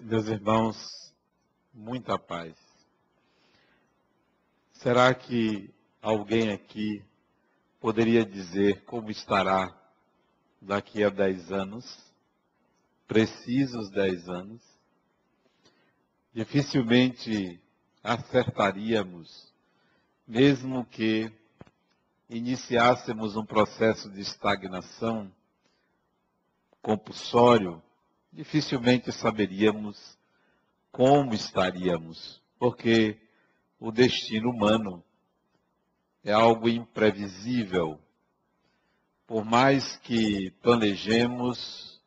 meus 0.00 0.26
irmãos, 0.26 1.12
muita 1.74 2.18
paz. 2.18 2.54
Será 4.72 5.12
que 5.12 5.72
alguém 6.00 6.50
aqui 6.50 7.04
poderia 7.80 8.24
dizer 8.24 8.84
como 8.84 9.10
estará 9.10 9.68
daqui 10.60 11.04
a 11.04 11.10
dez 11.10 11.52
anos? 11.52 11.84
Precisos 13.06 13.90
dez 13.90 14.28
anos? 14.28 14.62
Dificilmente 16.32 17.60
acertaríamos, 18.02 19.52
mesmo 20.26 20.86
que 20.86 21.30
iniciássemos 22.30 23.36
um 23.36 23.44
processo 23.44 24.08
de 24.10 24.22
estagnação 24.22 25.30
compulsório, 26.80 27.82
dificilmente 28.32 29.12
saberíamos 29.12 30.18
como 30.90 31.34
estaríamos, 31.34 32.42
porque 32.58 33.20
o 33.78 33.92
destino 33.92 34.50
humano 34.50 35.04
é 36.24 36.32
algo 36.32 36.68
imprevisível. 36.68 38.00
Por 39.26 39.44
mais 39.44 39.96
que 39.98 40.50
planejemos, 40.62 42.00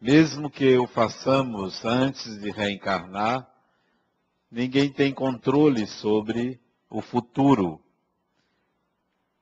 mesmo 0.00 0.50
que 0.50 0.78
o 0.78 0.86
façamos 0.86 1.84
antes 1.84 2.40
de 2.40 2.50
reencarnar, 2.50 3.48
ninguém 4.50 4.92
tem 4.92 5.12
controle 5.12 5.86
sobre 5.86 6.60
o 6.88 7.02
futuro. 7.02 7.80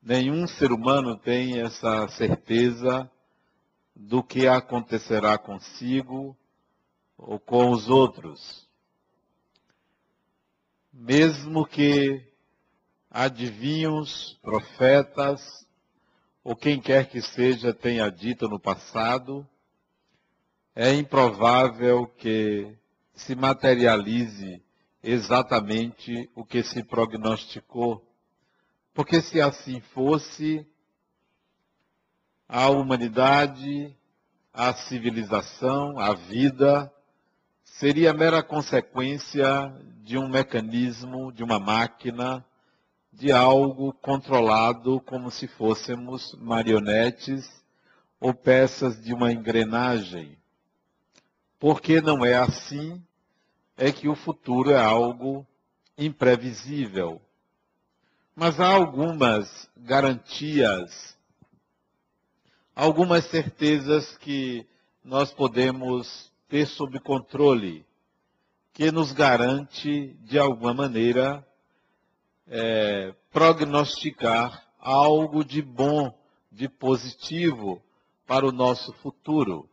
Nenhum 0.02 0.46
ser 0.46 0.72
humano 0.72 1.16
tem 1.16 1.60
essa 1.60 2.06
certeza 2.08 3.10
do 3.96 4.22
que 4.22 4.46
acontecerá 4.46 5.38
consigo 5.38 6.36
ou 7.16 7.40
com 7.40 7.70
os 7.70 7.88
outros. 7.88 8.68
Mesmo 10.92 11.66
que 11.66 12.22
adivinhos, 13.10 14.38
profetas, 14.42 15.40
ou 16.44 16.54
quem 16.54 16.78
quer 16.78 17.08
que 17.08 17.22
seja 17.22 17.72
tenha 17.72 18.10
dito 18.10 18.46
no 18.48 18.60
passado, 18.60 19.48
é 20.74 20.92
improvável 20.92 22.06
que 22.06 22.76
se 23.14 23.34
materialize 23.34 24.62
exatamente 25.02 26.30
o 26.34 26.44
que 26.44 26.62
se 26.62 26.84
prognosticou. 26.84 28.06
Porque 28.92 29.22
se 29.22 29.40
assim 29.40 29.80
fosse, 29.80 30.66
a 32.48 32.68
humanidade, 32.68 33.94
a 34.52 34.72
civilização, 34.72 35.98
a 35.98 36.14
vida, 36.14 36.92
seria 37.64 38.14
mera 38.14 38.42
consequência 38.42 39.72
de 40.04 40.16
um 40.16 40.28
mecanismo, 40.28 41.32
de 41.32 41.42
uma 41.42 41.58
máquina, 41.58 42.44
de 43.12 43.32
algo 43.32 43.92
controlado 43.94 45.00
como 45.00 45.30
se 45.30 45.48
fôssemos 45.48 46.34
marionetes 46.34 47.50
ou 48.20 48.32
peças 48.32 49.02
de 49.02 49.12
uma 49.12 49.32
engrenagem. 49.32 50.38
Porque 51.58 52.00
não 52.00 52.24
é 52.24 52.34
assim, 52.34 53.02
é 53.76 53.90
que 53.90 54.08
o 54.08 54.14
futuro 54.14 54.70
é 54.70 54.80
algo 54.80 55.46
imprevisível. 55.98 57.20
Mas 58.34 58.60
há 58.60 58.68
algumas 58.68 59.68
garantias 59.76 61.15
algumas 62.76 63.24
certezas 63.30 64.18
que 64.18 64.66
nós 65.02 65.32
podemos 65.32 66.30
ter 66.46 66.66
sob 66.66 67.00
controle, 67.00 67.86
que 68.74 68.92
nos 68.92 69.12
garante, 69.12 70.14
de 70.20 70.38
alguma 70.38 70.74
maneira, 70.74 71.44
é, 72.46 73.14
prognosticar 73.32 74.62
algo 74.78 75.42
de 75.42 75.62
bom, 75.62 76.14
de 76.52 76.68
positivo 76.68 77.82
para 78.26 78.46
o 78.46 78.52
nosso 78.52 78.92
futuro. 78.94 79.66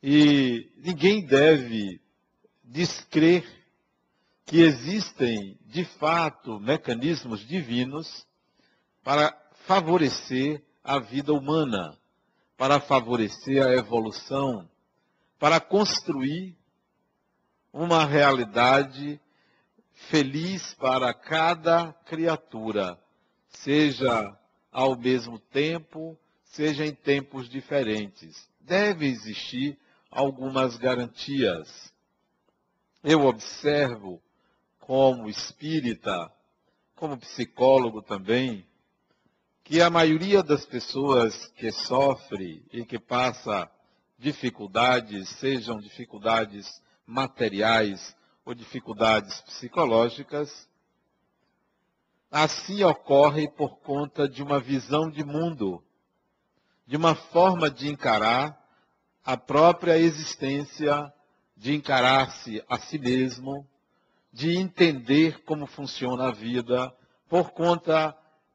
E 0.00 0.70
ninguém 0.76 1.26
deve 1.26 2.00
descrer 2.62 3.44
que 4.46 4.60
existem, 4.60 5.58
de 5.66 5.84
fato, 5.84 6.60
mecanismos 6.60 7.40
divinos 7.40 8.24
para 9.02 9.36
favorecer 9.66 10.62
a 10.84 10.98
vida 10.98 11.32
humana, 11.32 11.98
para 12.58 12.78
favorecer 12.78 13.66
a 13.66 13.72
evolução, 13.72 14.68
para 15.38 15.58
construir 15.58 16.54
uma 17.72 18.04
realidade 18.04 19.18
feliz 20.10 20.74
para 20.74 21.14
cada 21.14 21.92
criatura, 22.04 22.98
seja 23.48 24.38
ao 24.70 24.96
mesmo 24.96 25.38
tempo, 25.38 26.18
seja 26.44 26.84
em 26.84 26.94
tempos 26.94 27.48
diferentes. 27.48 28.48
Deve 28.60 29.06
existir 29.06 29.78
algumas 30.10 30.76
garantias. 30.76 31.92
Eu 33.02 33.26
observo, 33.26 34.22
como 34.78 35.28
espírita, 35.28 36.30
como 36.94 37.16
psicólogo 37.16 38.02
também, 38.02 38.66
que 39.64 39.80
a 39.80 39.88
maioria 39.88 40.42
das 40.42 40.66
pessoas 40.66 41.46
que 41.56 41.72
sofre 41.72 42.62
e 42.70 42.84
que 42.84 42.98
passa 42.98 43.70
dificuldades, 44.18 45.30
sejam 45.30 45.78
dificuldades 45.78 46.82
materiais 47.06 48.14
ou 48.44 48.54
dificuldades 48.54 49.40
psicológicas, 49.40 50.68
assim 52.30 52.84
ocorre 52.84 53.48
por 53.48 53.78
conta 53.78 54.28
de 54.28 54.42
uma 54.42 54.60
visão 54.60 55.08
de 55.08 55.24
mundo, 55.24 55.82
de 56.86 56.98
uma 56.98 57.14
forma 57.14 57.70
de 57.70 57.88
encarar 57.88 58.62
a 59.24 59.34
própria 59.34 59.98
existência, 59.98 61.10
de 61.56 61.74
encarar-se 61.74 62.62
a 62.68 62.78
si 62.78 62.98
mesmo, 62.98 63.66
de 64.30 64.58
entender 64.58 65.42
como 65.44 65.66
funciona 65.66 66.28
a 66.28 66.32
vida, 66.32 66.94
por 67.30 67.52
conta 67.52 68.14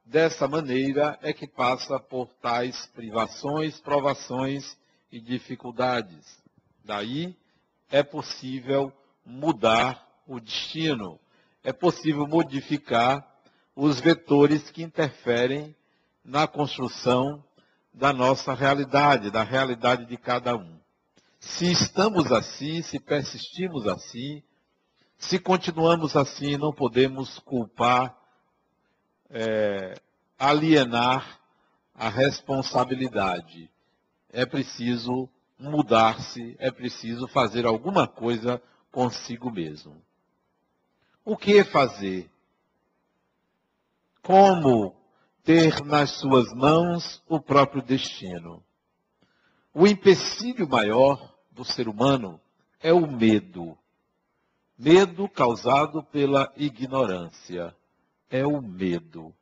Dessa 0.09 0.47
maneira 0.47 1.19
é 1.21 1.31
que 1.31 1.45
passa 1.45 1.99
por 1.99 2.29
tais 2.41 2.87
privações, 2.95 3.79
provações 3.79 4.75
e 5.11 5.21
dificuldades. 5.21 6.41
Daí 6.83 7.37
é 7.91 8.01
possível 8.01 8.91
mudar 9.23 10.03
o 10.25 10.39
destino, 10.39 11.19
é 11.63 11.71
possível 11.71 12.25
modificar 12.25 13.23
os 13.75 13.99
vetores 13.99 14.71
que 14.71 14.81
interferem 14.81 15.75
na 16.25 16.47
construção 16.47 17.43
da 17.93 18.11
nossa 18.11 18.55
realidade, 18.55 19.29
da 19.29 19.43
realidade 19.43 20.07
de 20.07 20.17
cada 20.17 20.55
um. 20.55 20.79
Se 21.39 21.71
estamos 21.71 22.31
assim, 22.31 22.81
se 22.81 22.99
persistimos 22.99 23.85
assim, 23.85 24.41
se 25.19 25.37
continuamos 25.37 26.15
assim, 26.15 26.57
não 26.57 26.73
podemos 26.73 27.37
culpar 27.37 28.18
é, 29.29 29.93
alienar 30.37 31.39
a 31.93 32.09
responsabilidade. 32.09 33.69
É 34.31 34.45
preciso 34.45 35.29
mudar-se, 35.57 36.55
é 36.59 36.71
preciso 36.71 37.27
fazer 37.27 37.65
alguma 37.65 38.07
coisa 38.07 38.61
consigo 38.91 39.51
mesmo. 39.51 40.01
O 41.25 41.35
que 41.35 41.63
fazer? 41.63 42.29
Como 44.21 44.95
ter 45.43 45.83
nas 45.83 46.11
suas 46.11 46.53
mãos 46.53 47.21
o 47.27 47.39
próprio 47.39 47.81
destino? 47.81 48.63
O 49.73 49.85
empecilho 49.85 50.67
maior 50.67 51.35
do 51.51 51.63
ser 51.63 51.87
humano 51.87 52.39
é 52.79 52.93
o 52.93 53.05
medo. 53.05 53.77
Medo 54.77 55.27
causado 55.27 56.01
pela 56.03 56.51
ignorância 56.55 57.75
é 58.29 58.45
o 58.45 58.61
medo. 58.61 59.33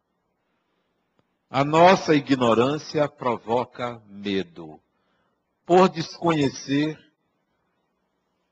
A 1.49 1.63
nossa 1.63 2.13
ignorância 2.13 3.07
provoca 3.07 4.01
medo. 4.09 4.79
Por 5.65 5.89
desconhecer, 5.89 6.97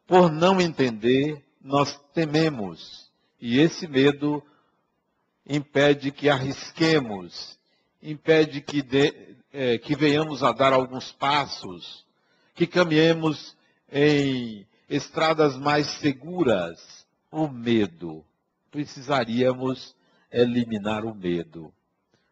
por 0.08 0.32
não 0.32 0.62
entender, 0.62 1.44
nós 1.62 2.00
tememos. 2.14 3.12
E 3.40 3.60
esse 3.60 3.88
medo 3.88 4.44
impede 5.46 6.12
que 6.12 6.30
arrisquemos, 6.30 7.58
impede 8.02 8.62
que, 8.62 8.82
de, 8.82 9.36
é, 9.52 9.78
que 9.78 9.96
venhamos 9.96 10.44
a 10.44 10.52
dar 10.52 10.74
alguns 10.74 11.12
passos, 11.12 12.06
que 12.54 12.66
caminhemos 12.66 13.56
em 13.92 14.66
estradas 14.90 15.58
mais 15.58 15.88
seguras. 16.00 17.06
O 17.32 17.50
medo. 17.50 18.24
Precisaríamos 18.72 19.94
eliminar 20.32 21.06
o 21.06 21.14
medo. 21.14 21.74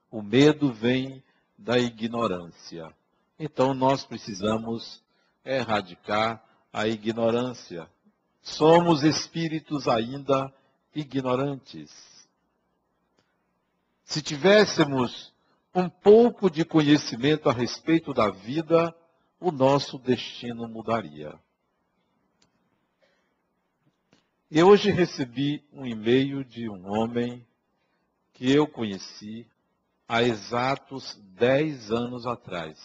O 0.09 0.21
medo 0.21 0.71
vem 0.71 1.23
da 1.57 1.79
ignorância. 1.79 2.93
Então 3.39 3.73
nós 3.73 4.05
precisamos 4.05 5.03
erradicar 5.43 6.43
a 6.71 6.87
ignorância. 6.87 7.89
Somos 8.41 9.03
espíritos 9.03 9.87
ainda 9.87 10.53
ignorantes. 10.93 11.91
Se 14.03 14.21
tivéssemos 14.21 15.33
um 15.73 15.89
pouco 15.89 16.49
de 16.49 16.63
conhecimento 16.63 17.49
a 17.49 17.53
respeito 17.53 18.13
da 18.13 18.29
vida, 18.29 18.95
o 19.39 19.51
nosso 19.51 19.97
destino 19.97 20.67
mudaria. 20.67 21.33
E 24.51 24.61
hoje 24.61 24.91
recebi 24.91 25.63
um 25.73 25.85
e-mail 25.85 26.43
de 26.43 26.69
um 26.69 26.87
homem 26.87 27.43
que 28.33 28.51
eu 28.51 28.67
conheci 28.67 29.47
há 30.07 30.23
exatos 30.23 31.15
10 31.35 31.91
anos 31.91 32.25
atrás. 32.25 32.77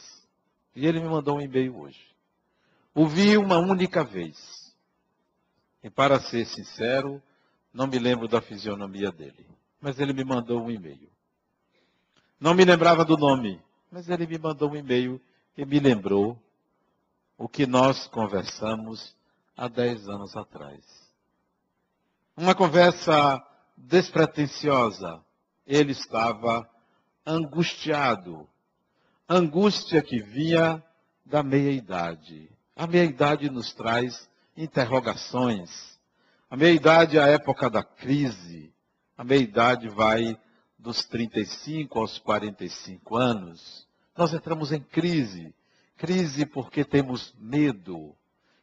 E 0.75 0.87
ele 0.87 1.01
me 1.01 1.09
mandou 1.09 1.39
um 1.39 1.41
e-mail 1.41 1.77
hoje. 1.77 2.01
Ouvi 2.95 3.37
uma 3.37 3.59
única 3.59 4.05
vez. 4.05 4.37
E 5.83 5.91
para 5.91 6.21
ser 6.21 6.45
sincero, 6.47 7.23
não 7.73 7.87
me 7.87 7.99
lembro 7.99 8.29
da 8.29 8.41
fisionomia 8.41 9.11
dele. 9.11 9.47
Mas 9.81 9.99
ele 9.99 10.13
me 10.13 10.25
mandou 10.25 10.63
um 10.63 10.71
e-mail. 10.71 11.09
Não 12.41 12.55
me 12.55 12.65
lembrava 12.65 13.05
do 13.05 13.17
nome, 13.17 13.61
mas 13.91 14.09
ele 14.09 14.27
me 14.27 14.39
mandou 14.39 14.71
um 14.71 14.77
e-mail 14.77 15.21
e 15.57 15.65
me 15.65 15.81
lembrou 15.81 16.41
o 17.37 17.49
que 17.49 17.67
nós 17.67 18.07
conversamos 18.09 19.17
há 19.57 19.69
dez 19.69 20.09
anos 20.09 20.37
atrás. 20.37 20.85
Uma 22.37 22.55
conversa 22.55 23.43
despretensiosa. 23.77 25.25
Ele 25.69 25.93
estava 25.93 26.69
angustiado. 27.25 28.49
Angústia 29.29 30.03
que 30.03 30.21
vinha 30.21 30.83
da 31.25 31.45
meia-idade. 31.45 32.51
A 32.75 32.89
meia-idade 32.89 33.49
nos 33.49 33.73
traz 33.73 34.29
interrogações. 34.57 35.97
A 36.51 36.57
meia-idade 36.57 37.19
é 37.19 37.23
a 37.23 37.29
época 37.29 37.71
da 37.71 37.85
crise. 37.85 38.75
A 39.17 39.23
meia-idade 39.23 39.89
vai 39.89 40.37
dos 40.79 41.05
35 41.05 41.99
aos 41.99 42.19
45 42.19 43.17
anos, 43.17 43.87
nós 44.17 44.33
entramos 44.33 44.73
em 44.73 44.81
crise. 44.81 45.55
Crise 45.97 46.47
porque 46.47 46.85
temos 46.85 47.35
medo. 47.39 48.15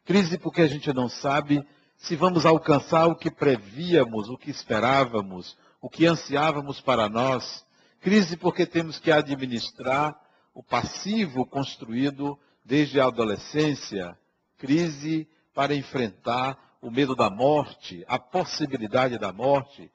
Crise 0.04 0.38
porque 0.38 0.62
a 0.62 0.66
gente 0.66 0.92
não 0.92 1.08
sabe 1.08 1.66
se 1.96 2.16
vamos 2.16 2.46
alcançar 2.46 3.06
o 3.06 3.16
que 3.16 3.30
prevíamos, 3.30 4.28
o 4.28 4.38
que 4.38 4.50
esperávamos, 4.50 5.56
o 5.86 5.88
que 5.88 6.04
ansiávamos 6.04 6.80
para 6.80 7.08
nós. 7.08 7.64
Crise 8.00 8.36
porque 8.36 8.66
temos 8.66 8.98
que 8.98 9.12
administrar 9.12 10.20
o 10.52 10.60
passivo 10.60 11.46
construído 11.46 12.36
desde 12.64 13.00
a 13.00 13.04
adolescência. 13.04 14.18
Crise 14.58 15.28
para 15.54 15.76
enfrentar 15.76 16.58
o 16.82 16.90
medo 16.90 17.14
da 17.14 17.30
morte, 17.30 18.04
a 18.08 18.18
possibilidade 18.18 19.16
da 19.16 19.32
morte. 19.32 19.88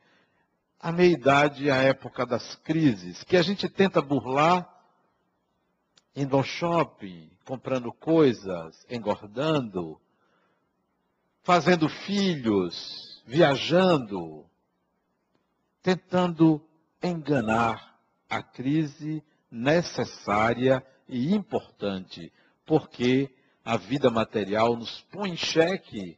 A 0.79 0.93
meia-idade 0.93 1.67
é 1.67 1.73
a 1.73 1.83
época 1.83 2.25
das 2.25 2.55
crises, 2.55 3.21
que 3.25 3.35
a 3.35 3.41
gente 3.41 3.67
tenta 3.67 4.01
burlar 4.01 4.65
indo 6.15 6.37
ao 6.37 6.43
shopping, 6.43 7.29
comprando 7.43 7.91
coisas, 7.91 8.85
engordando, 8.89 9.99
fazendo 11.43 11.89
filhos, 11.89 13.21
viajando, 13.27 14.49
tentando 15.81 16.61
enganar 17.01 17.99
a 18.29 18.41
crise 18.41 19.23
necessária 19.49 20.85
e 21.07 21.33
importante, 21.33 22.31
porque 22.65 23.29
a 23.65 23.77
vida 23.77 24.09
material 24.09 24.75
nos 24.75 25.01
põe 25.11 25.31
em 25.31 25.37
xeque 25.37 26.17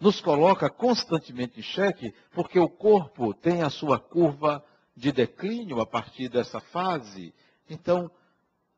nos 0.00 0.18
coloca 0.18 0.70
constantemente 0.70 1.60
em 1.60 1.62
xeque, 1.62 2.14
porque 2.32 2.58
o 2.58 2.68
corpo 2.68 3.34
tem 3.34 3.62
a 3.62 3.68
sua 3.68 4.00
curva 4.00 4.64
de 4.96 5.12
declínio 5.12 5.78
a 5.78 5.86
partir 5.86 6.30
dessa 6.30 6.58
fase. 6.58 7.34
Então, 7.68 8.10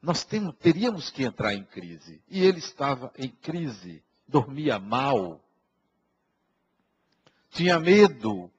nós 0.02 0.24
temos, 0.24 0.56
teríamos 0.56 1.10
que 1.10 1.22
entrar 1.22 1.54
em 1.54 1.62
crise. 1.62 2.20
E 2.28 2.44
ele 2.44 2.58
estava 2.58 3.12
em 3.16 3.28
crise, 3.28 4.02
dormia 4.26 4.80
mal, 4.80 5.40
tinha 7.50 7.78
medo 7.78 8.50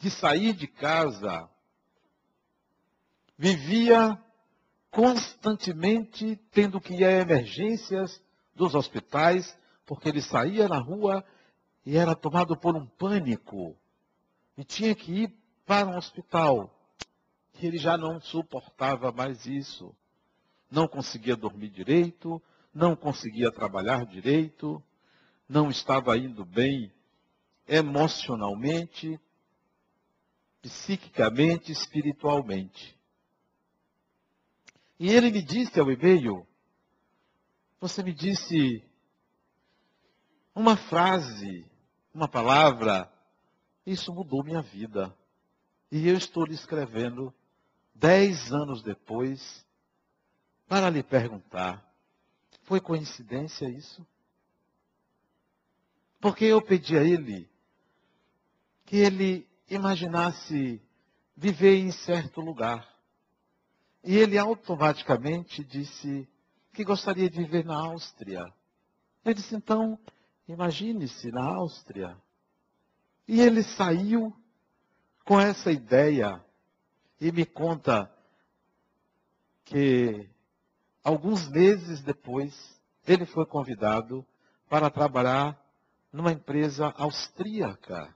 de 0.00 0.10
sair 0.10 0.52
de 0.52 0.66
casa, 0.66 1.48
vivia 3.36 4.20
constantemente 4.90 6.36
tendo 6.50 6.80
que 6.80 6.94
ir 6.94 7.04
a 7.04 7.12
emergências 7.12 8.22
dos 8.54 8.74
hospitais 8.74 9.56
porque 9.84 10.08
ele 10.08 10.22
saía 10.22 10.68
na 10.68 10.78
rua 10.78 11.24
e 11.84 11.96
era 11.96 12.14
tomado 12.14 12.56
por 12.56 12.74
um 12.74 12.86
pânico 12.86 13.76
e 14.56 14.64
tinha 14.64 14.94
que 14.94 15.12
ir 15.12 15.34
para 15.64 15.86
um 15.86 15.96
hospital. 15.96 16.72
E 17.60 17.66
ele 17.66 17.78
já 17.78 17.96
não 17.96 18.20
suportava 18.20 19.12
mais 19.12 19.46
isso. 19.46 19.94
Não 20.70 20.88
conseguia 20.88 21.36
dormir 21.36 21.68
direito, 21.68 22.42
não 22.74 22.96
conseguia 22.96 23.52
trabalhar 23.52 24.04
direito, 24.04 24.82
não 25.48 25.70
estava 25.70 26.16
indo 26.16 26.44
bem 26.44 26.92
emocionalmente, 27.68 29.20
psiquicamente, 30.68 31.70
espiritualmente. 31.70 32.98
E 34.98 35.10
ele 35.10 35.30
me 35.30 35.42
disse 35.42 35.78
ao 35.78 35.90
e-mail, 35.90 36.46
você 37.80 38.02
me 38.02 38.12
disse 38.12 38.82
uma 40.54 40.76
frase, 40.76 41.64
uma 42.12 42.26
palavra, 42.26 43.12
isso 43.84 44.12
mudou 44.12 44.42
minha 44.42 44.62
vida. 44.62 45.16
E 45.92 46.08
eu 46.08 46.16
estou 46.16 46.44
lhe 46.44 46.54
escrevendo 46.54 47.32
dez 47.94 48.52
anos 48.52 48.82
depois 48.82 49.64
para 50.66 50.90
lhe 50.90 51.02
perguntar: 51.02 51.86
foi 52.62 52.80
coincidência 52.80 53.68
isso? 53.68 54.04
Porque 56.20 56.44
eu 56.44 56.60
pedi 56.60 56.98
a 56.98 57.04
ele 57.04 57.48
que 58.84 58.96
ele 58.96 59.46
imaginasse 59.68 60.80
viver 61.36 61.76
em 61.76 61.92
certo 61.92 62.40
lugar. 62.40 62.88
E 64.02 64.16
ele 64.16 64.38
automaticamente 64.38 65.64
disse 65.64 66.28
que 66.72 66.84
gostaria 66.84 67.28
de 67.28 67.38
viver 67.38 67.64
na 67.64 67.76
Áustria. 67.76 68.52
Eu 69.24 69.34
disse, 69.34 69.54
então, 69.54 69.98
Imagine-se 70.48 71.32
na 71.32 71.44
Áustria. 71.44 72.16
E 73.26 73.40
ele 73.40 73.62
saiu 73.64 74.32
com 75.24 75.40
essa 75.40 75.72
ideia 75.72 76.42
e 77.20 77.32
me 77.32 77.44
conta 77.44 78.10
que 79.64 80.28
alguns 81.02 81.48
meses 81.48 82.00
depois 82.02 82.54
ele 83.04 83.26
foi 83.26 83.44
convidado 83.44 84.24
para 84.68 84.88
trabalhar 84.88 85.60
numa 86.12 86.30
empresa 86.30 86.94
austríaca 86.96 88.14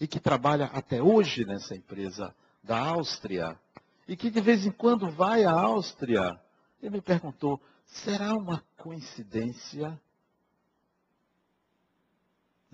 e 0.00 0.06
que 0.06 0.20
trabalha 0.20 0.66
até 0.66 1.02
hoje 1.02 1.44
nessa 1.44 1.74
empresa 1.74 2.34
da 2.62 2.78
Áustria 2.78 3.58
e 4.06 4.16
que 4.16 4.30
de 4.30 4.40
vez 4.40 4.66
em 4.66 4.72
quando 4.72 5.10
vai 5.10 5.44
à 5.44 5.52
Áustria. 5.52 6.38
Ele 6.82 6.96
me 6.96 7.00
perguntou: 7.00 7.60
será 7.86 8.34
uma 8.34 8.62
coincidência 8.76 9.98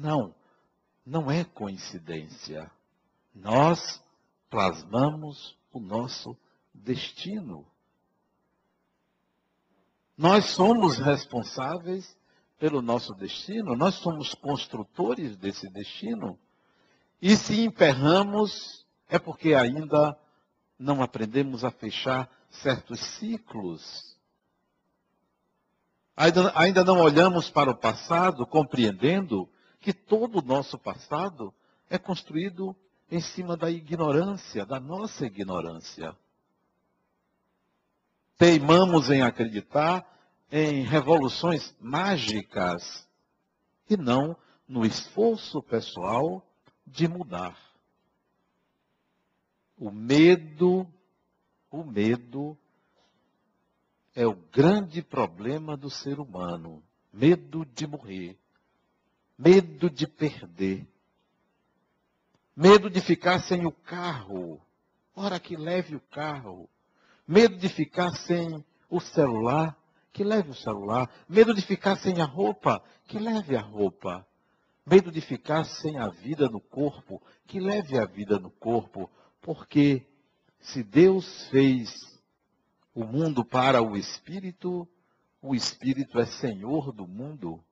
não, 0.01 0.35
não 1.05 1.31
é 1.31 1.45
coincidência. 1.45 2.71
Nós 3.35 4.03
plasmamos 4.49 5.59
o 5.71 5.79
nosso 5.79 6.35
destino. 6.73 7.67
Nós 10.17 10.47
somos 10.47 10.97
responsáveis 10.97 12.17
pelo 12.59 12.81
nosso 12.81 13.15
destino, 13.15 13.77
nós 13.77 13.97
somos 13.97 14.35
construtores 14.35 15.37
desse 15.37 15.69
destino. 15.69 16.39
E 17.21 17.37
se 17.37 17.61
emperramos, 17.65 18.87
é 19.09 19.19
porque 19.19 19.55
ainda 19.55 20.19
não 20.79 21.03
aprendemos 21.03 21.65
a 21.65 21.71
fechar 21.71 22.31
certos 22.51 22.99
ciclos. 23.19 24.17
Ainda, 26.17 26.85
não 26.85 27.01
olhamos 27.01 27.51
para 27.51 27.71
o 27.71 27.77
passado 27.77 28.47
compreendendo 28.47 29.49
que 29.81 29.93
todo 29.93 30.39
o 30.39 30.43
nosso 30.43 30.79
passado 30.79 31.53
é 31.89 31.99
construído 31.99 32.77
em 33.11 33.21
cima 33.21 33.57
da 33.57 33.71
ignorância, 33.71 34.67
da 34.67 34.79
nossa 34.79 35.27
ignorância. 35.27 36.15
Teimamos 38.37 39.11
em 39.11 39.23
acreditar 39.23 40.07
em 40.51 40.83
revoluções 40.83 41.75
mágicas 41.81 43.07
e 43.89 43.97
não 43.97 44.37
no 44.69 44.85
esforço 44.85 45.63
pessoal 45.63 46.47
de 46.91 47.09
mudar. 47.09 47.59
O 49.77 49.91
medo, 49.91 50.87
o 51.71 51.83
medo 51.83 52.57
é 54.15 54.27
o 54.27 54.35
grande 54.35 55.03
problema 55.03 55.77
do 55.77 55.91
ser 55.91 56.19
humano. 56.21 56.83
medo 57.13 57.65
de 57.65 57.87
morrer, 57.87 58.39
medo 59.37 59.91
de 59.91 60.07
perder, 60.07 60.87
medo 62.55 62.89
de 62.89 63.01
ficar 63.01 63.41
sem 63.41 63.67
o 63.67 63.73
carro, 63.73 64.61
hora 65.15 65.41
que 65.41 65.57
leve 65.57 65.97
o 65.97 66.01
carro, 66.01 66.69
medo 67.27 67.57
de 67.57 67.69
ficar 67.69 68.11
sem 68.11 68.65
o 68.89 69.01
celular, 69.01 69.77
que 70.13 70.23
leve 70.23 70.51
o 70.51 70.55
celular, 70.55 71.11
medo 71.29 71.55
de 71.55 71.63
ficar 71.63 71.97
sem 71.97 72.21
a 72.21 72.25
roupa, 72.25 72.83
que 73.07 73.19
leve 73.19 73.57
a 73.57 73.61
roupa, 73.61 74.27
medo 74.91 75.13
de 75.13 75.21
ficar 75.21 75.63
sem 75.65 75.99
a 75.99 76.09
vida 76.09 76.49
no 76.49 76.61
corpo, 76.61 77.23
que 77.47 77.61
leve 77.61 77.97
a 77.97 78.05
vida 78.05 78.41
no 78.41 78.51
corpo, 78.51 79.09
porque 79.41 80.05
se 80.59 80.83
Deus 80.83 81.47
fez 81.47 82.21
o 82.93 83.05
mundo 83.05 83.45
para 83.45 83.81
o 83.81 83.97
espírito, 83.97 84.89
o 85.41 85.55
espírito 85.55 86.19
é 86.19 86.27
senhor 86.27 86.91
do 86.91 87.07
mundo. 87.07 87.63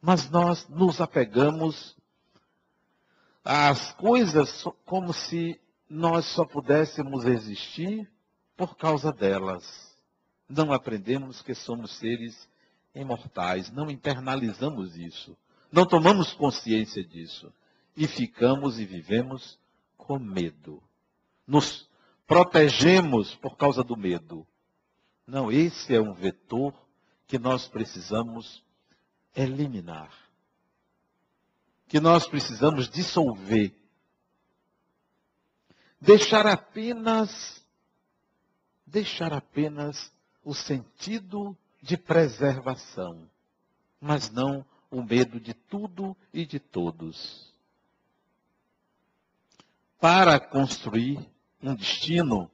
Mas 0.00 0.30
nós 0.30 0.66
nos 0.66 0.98
apegamos 0.98 1.94
às 3.44 3.92
coisas 3.92 4.64
como 4.86 5.12
se 5.12 5.60
nós 5.90 6.24
só 6.24 6.46
pudéssemos 6.46 7.26
existir 7.26 8.10
por 8.56 8.78
causa 8.78 9.12
delas. 9.12 9.94
Não 10.48 10.72
aprendemos 10.72 11.42
que 11.42 11.54
somos 11.54 11.98
seres 11.98 12.48
imortais, 12.94 13.70
não 13.70 13.90
internalizamos 13.90 14.96
isso, 14.96 15.36
não 15.74 15.84
tomamos 15.84 16.32
consciência 16.32 17.02
disso 17.02 17.52
e 17.96 18.06
ficamos 18.06 18.78
e 18.78 18.84
vivemos 18.84 19.58
com 19.96 20.20
medo. 20.20 20.80
Nos 21.44 21.88
protegemos 22.28 23.34
por 23.34 23.56
causa 23.56 23.82
do 23.82 23.96
medo. 23.96 24.46
Não, 25.26 25.50
esse 25.50 25.92
é 25.92 26.00
um 26.00 26.14
vetor 26.14 26.72
que 27.26 27.40
nós 27.40 27.66
precisamos 27.66 28.62
eliminar. 29.34 30.12
Que 31.88 31.98
nós 31.98 32.24
precisamos 32.28 32.88
dissolver. 32.88 33.74
Deixar 36.00 36.46
apenas 36.46 37.64
deixar 38.86 39.32
apenas 39.32 40.12
o 40.44 40.54
sentido 40.54 41.56
de 41.82 41.96
preservação, 41.96 43.28
mas 44.00 44.30
não 44.30 44.64
o 44.94 45.02
medo 45.02 45.40
de 45.40 45.52
tudo 45.52 46.16
e 46.32 46.46
de 46.46 46.58
todos. 46.60 47.52
Para 50.00 50.38
construir 50.38 51.18
um 51.62 51.74
destino, 51.74 52.50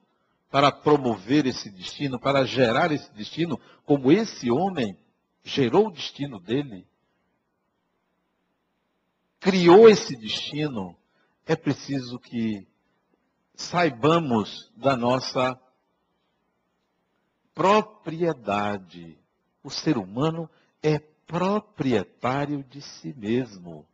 para 0.50 0.73
promover 0.73 1.47
esse 1.47 1.70
destino, 1.70 2.18
para 2.18 2.44
gerar 2.44 2.90
esse 2.92 3.12
destino, 3.12 3.61
como 3.85 4.11
esse 4.11 4.50
homem 4.50 4.97
gerou 5.44 5.88
o 5.88 5.92
destino 5.92 6.40
dele, 6.40 6.87
criou 9.38 9.88
esse 9.88 10.16
destino, 10.16 10.97
é 11.47 11.54
preciso 11.54 12.18
que 12.18 12.66
saibamos 13.54 14.70
da 14.76 14.97
nossa 14.97 15.61
propriedade. 17.54 19.18
O 19.62 19.70
ser 19.70 19.99
humano 19.99 20.49
é 20.82 20.99
proprietário 21.30 22.64
de 22.64 22.82
si 22.82 23.14
mesmo. 23.16 23.87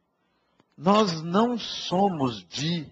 Nós 0.75 1.23
não 1.23 1.59
somos 1.59 2.43
de 2.49 2.91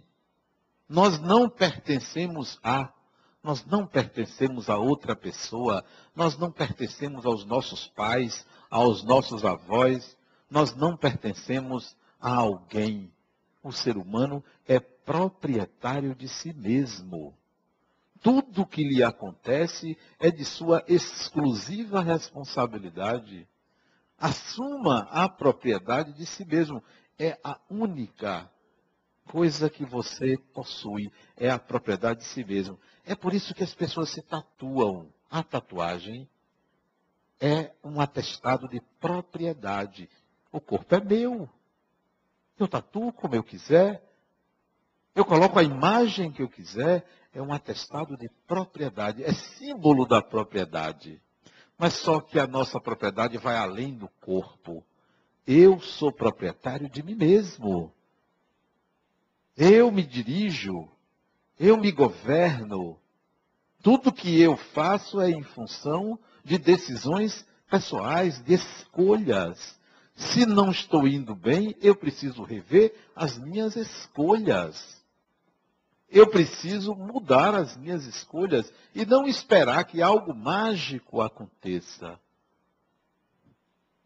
nós 0.86 1.18
não 1.18 1.48
pertencemos 1.48 2.58
a, 2.62 2.92
nós 3.42 3.64
não 3.64 3.86
pertencemos 3.86 4.68
a 4.68 4.76
outra 4.76 5.16
pessoa, 5.16 5.82
nós 6.14 6.36
não 6.36 6.52
pertencemos 6.52 7.24
aos 7.24 7.44
nossos 7.46 7.88
pais, 7.88 8.46
aos 8.70 9.02
nossos 9.02 9.46
avós, 9.46 10.16
nós 10.50 10.74
não 10.74 10.94
pertencemos 10.94 11.96
a 12.20 12.34
alguém. 12.34 13.10
O 13.62 13.72
ser 13.72 13.96
humano 13.96 14.44
é 14.68 14.78
proprietário 14.78 16.14
de 16.14 16.28
si 16.28 16.52
mesmo. 16.52 17.34
Tudo 18.22 18.66
que 18.66 18.84
lhe 18.84 19.02
acontece 19.02 19.96
é 20.18 20.30
de 20.30 20.44
sua 20.44 20.84
exclusiva 20.86 22.02
responsabilidade. 22.02 23.48
Assuma 24.24 25.00
a 25.10 25.28
propriedade 25.28 26.14
de 26.14 26.24
si 26.24 26.46
mesmo. 26.46 26.82
É 27.18 27.38
a 27.44 27.60
única 27.68 28.50
coisa 29.26 29.68
que 29.68 29.84
você 29.84 30.38
possui, 30.54 31.12
é 31.36 31.50
a 31.50 31.58
propriedade 31.58 32.20
de 32.20 32.26
si 32.28 32.42
mesmo. 32.42 32.80
É 33.04 33.14
por 33.14 33.34
isso 33.34 33.52
que 33.52 33.62
as 33.62 33.74
pessoas 33.74 34.08
se 34.08 34.22
tatuam. 34.22 35.12
A 35.30 35.42
tatuagem 35.42 36.26
é 37.38 37.74
um 37.84 38.00
atestado 38.00 38.66
de 38.66 38.80
propriedade. 38.98 40.08
O 40.50 40.58
corpo 40.58 40.94
é 40.94 41.00
meu. 41.00 41.46
Eu 42.58 42.66
tatuo 42.66 43.12
como 43.12 43.34
eu 43.34 43.44
quiser. 43.44 44.02
Eu 45.14 45.26
coloco 45.26 45.58
a 45.58 45.62
imagem 45.62 46.32
que 46.32 46.40
eu 46.40 46.48
quiser. 46.48 47.04
É 47.30 47.42
um 47.42 47.52
atestado 47.52 48.16
de 48.16 48.30
propriedade. 48.46 49.22
É 49.22 49.34
símbolo 49.34 50.06
da 50.06 50.22
propriedade. 50.22 51.20
Mas 51.78 51.94
só 51.94 52.20
que 52.20 52.38
a 52.38 52.46
nossa 52.46 52.80
propriedade 52.80 53.36
vai 53.38 53.56
além 53.56 53.94
do 53.94 54.08
corpo. 54.20 54.84
Eu 55.46 55.80
sou 55.80 56.12
proprietário 56.12 56.88
de 56.88 57.02
mim 57.02 57.14
mesmo. 57.14 57.92
Eu 59.56 59.90
me 59.90 60.02
dirijo, 60.02 60.88
eu 61.58 61.76
me 61.76 61.92
governo. 61.92 62.98
Tudo 63.82 64.12
que 64.12 64.40
eu 64.40 64.56
faço 64.56 65.20
é 65.20 65.30
em 65.30 65.42
função 65.42 66.18
de 66.44 66.58
decisões 66.58 67.46
pessoais, 67.70 68.42
de 68.42 68.54
escolhas. 68.54 69.78
Se 70.16 70.46
não 70.46 70.70
estou 70.70 71.06
indo 71.06 71.34
bem, 71.34 71.74
eu 71.80 71.94
preciso 71.94 72.42
rever 72.42 72.94
as 73.14 73.36
minhas 73.36 73.76
escolhas. 73.76 75.03
Eu 76.14 76.28
preciso 76.28 76.94
mudar 76.94 77.56
as 77.56 77.76
minhas 77.76 78.04
escolhas 78.04 78.72
e 78.94 79.04
não 79.04 79.26
esperar 79.26 79.82
que 79.84 80.00
algo 80.00 80.32
mágico 80.32 81.20
aconteça. 81.20 82.20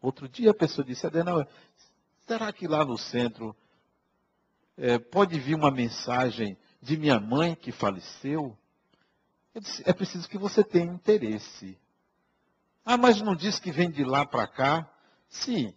Outro 0.01 0.27
dia 0.27 0.49
a 0.49 0.55
pessoa 0.55 0.83
disse, 0.83 1.05
Adenal, 1.05 1.47
será 2.25 2.51
que 2.51 2.67
lá 2.67 2.83
no 2.83 2.97
centro 2.97 3.55
é, 4.75 4.97
pode 4.97 5.39
vir 5.39 5.53
uma 5.53 5.69
mensagem 5.69 6.57
de 6.81 6.97
minha 6.97 7.19
mãe 7.19 7.53
que 7.53 7.71
faleceu? 7.71 8.57
Disse, 9.53 9.83
é 9.85 9.93
preciso 9.93 10.27
que 10.27 10.37
você 10.37 10.63
tenha 10.63 10.91
interesse. 10.91 11.77
Ah, 12.83 12.97
mas 12.97 13.21
não 13.21 13.35
diz 13.35 13.59
que 13.59 13.71
vem 13.71 13.91
de 13.91 14.03
lá 14.03 14.25
para 14.25 14.47
cá? 14.47 14.91
Sim, 15.29 15.75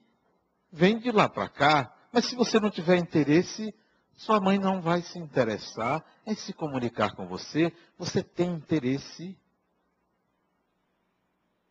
vem 0.72 0.98
de 0.98 1.12
lá 1.12 1.28
para 1.28 1.50
cá, 1.50 1.94
mas 2.10 2.24
se 2.24 2.34
você 2.34 2.58
não 2.58 2.70
tiver 2.70 2.96
interesse, 2.96 3.74
sua 4.16 4.40
mãe 4.40 4.58
não 4.58 4.80
vai 4.80 5.02
se 5.02 5.18
interessar 5.18 6.04
em 6.26 6.34
se 6.34 6.52
comunicar 6.52 7.14
com 7.14 7.26
você. 7.26 7.72
Você 7.98 8.22
tem 8.22 8.50
interesse? 8.50 9.36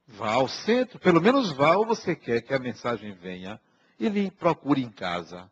Vá 0.07 0.33
ao 0.33 0.47
centro, 0.47 0.99
pelo 0.99 1.21
menos 1.21 1.51
vá 1.51 1.77
ou 1.77 1.85
você 1.85 2.15
quer 2.15 2.41
que 2.41 2.53
a 2.53 2.59
mensagem 2.59 3.13
venha 3.13 3.59
e 3.99 4.09
lhe 4.09 4.29
procure 4.29 4.81
em 4.81 4.91
casa 4.91 5.49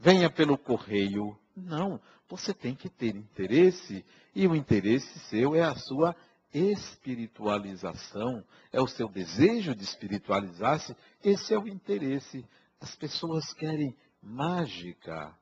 venha 0.00 0.30
pelo 0.30 0.56
correio. 0.56 1.38
Não, 1.54 2.00
você 2.28 2.54
tem 2.54 2.74
que 2.74 2.88
ter 2.88 3.14
interesse, 3.14 4.04
e 4.34 4.46
o 4.46 4.56
interesse 4.56 5.18
seu 5.28 5.54
é 5.54 5.60
a 5.62 5.74
sua 5.74 6.16
espiritualização, 6.54 8.42
é 8.72 8.80
o 8.80 8.86
seu 8.86 9.08
desejo 9.08 9.74
de 9.74 9.84
espiritualizar-se, 9.84 10.96
esse 11.22 11.52
é 11.52 11.58
o 11.58 11.68
interesse. 11.68 12.44
As 12.80 12.96
pessoas 12.96 13.52
querem 13.52 13.94
mágica. 14.22 15.36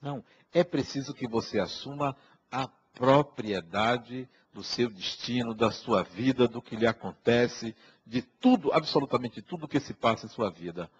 Não, 0.00 0.24
é 0.52 0.64
preciso 0.64 1.14
que 1.14 1.28
você 1.28 1.58
assuma 1.58 2.16
a 2.50 2.68
propriedade 2.94 4.28
do 4.52 4.62
seu 4.62 4.90
destino, 4.90 5.54
da 5.54 5.70
sua 5.70 6.02
vida, 6.02 6.48
do 6.48 6.60
que 6.60 6.76
lhe 6.76 6.86
acontece, 6.86 7.74
de 8.04 8.22
tudo, 8.22 8.72
absolutamente 8.72 9.40
tudo 9.40 9.68
que 9.68 9.78
se 9.78 9.94
passa 9.94 10.26
em 10.26 10.28
sua 10.28 10.50
vida. 10.50 10.90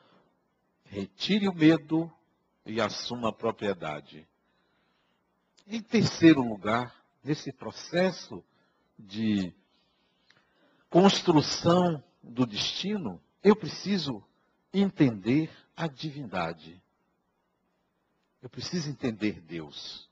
Retire 0.84 1.48
o 1.48 1.54
medo, 1.54 2.12
e 2.64 2.80
assuma 2.80 3.28
a 3.28 3.32
propriedade. 3.32 4.26
Em 5.66 5.80
terceiro 5.80 6.42
lugar, 6.42 6.94
nesse 7.22 7.52
processo 7.52 8.44
de 8.98 9.52
construção 10.88 12.02
do 12.22 12.44
destino, 12.44 13.20
eu 13.42 13.56
preciso 13.56 14.22
entender 14.72 15.50
a 15.76 15.86
divindade. 15.86 16.82
Eu 18.42 18.48
preciso 18.48 18.88
entender 18.88 19.40
Deus. 19.40 20.08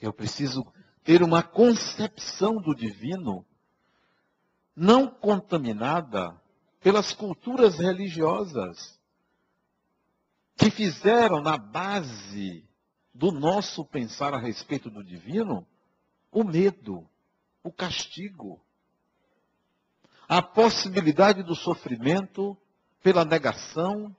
Eu 0.00 0.12
preciso 0.12 0.66
ter 1.02 1.22
uma 1.22 1.42
concepção 1.42 2.56
do 2.56 2.74
divino 2.74 3.44
não 4.76 5.08
contaminada 5.08 6.40
pelas 6.80 7.12
culturas 7.12 7.78
religiosas 7.78 8.98
que 10.56 10.70
fizeram 10.70 11.40
na 11.40 11.56
base 11.56 12.68
do 13.14 13.32
nosso 13.32 13.84
pensar 13.84 14.34
a 14.34 14.38
respeito 14.38 14.90
do 14.90 15.02
divino 15.02 15.66
o 16.30 16.44
medo, 16.44 17.08
o 17.62 17.72
castigo. 17.72 18.60
a 20.28 20.42
possibilidade 20.42 21.42
do 21.42 21.54
sofrimento 21.54 22.56
pela 23.02 23.24
negação, 23.24 24.14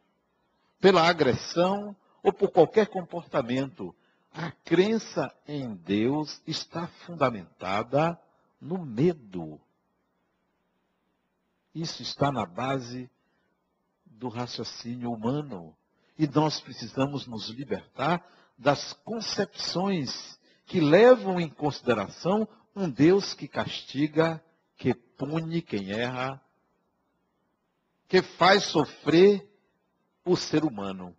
pela 0.79 1.07
agressão 1.07 1.95
ou 2.23 2.33
por 2.33 2.51
qualquer 2.51 2.87
comportamento. 2.87 3.95
A 4.31 4.51
crença 4.51 5.33
em 5.47 5.75
Deus 5.75 6.41
está 6.45 6.87
fundamentada 6.87 8.19
no 8.61 8.77
medo. 8.77 9.59
Isso 11.73 12.01
está 12.01 12.31
na 12.31 12.45
base 12.45 13.09
do 14.05 14.27
raciocínio 14.27 15.11
humano. 15.11 15.75
E 16.17 16.27
nós 16.27 16.59
precisamos 16.59 17.25
nos 17.25 17.49
libertar 17.49 18.23
das 18.57 18.93
concepções 18.93 20.37
que 20.65 20.79
levam 20.79 21.39
em 21.39 21.49
consideração 21.49 22.47
um 22.75 22.89
Deus 22.89 23.33
que 23.33 23.47
castiga, 23.47 24.43
que 24.77 24.93
pune 24.93 25.61
quem 25.61 25.91
erra, 25.91 26.41
que 28.07 28.21
faz 28.21 28.63
sofrer 28.65 29.47
o 30.25 30.35
ser 30.35 30.63
humano. 30.63 31.15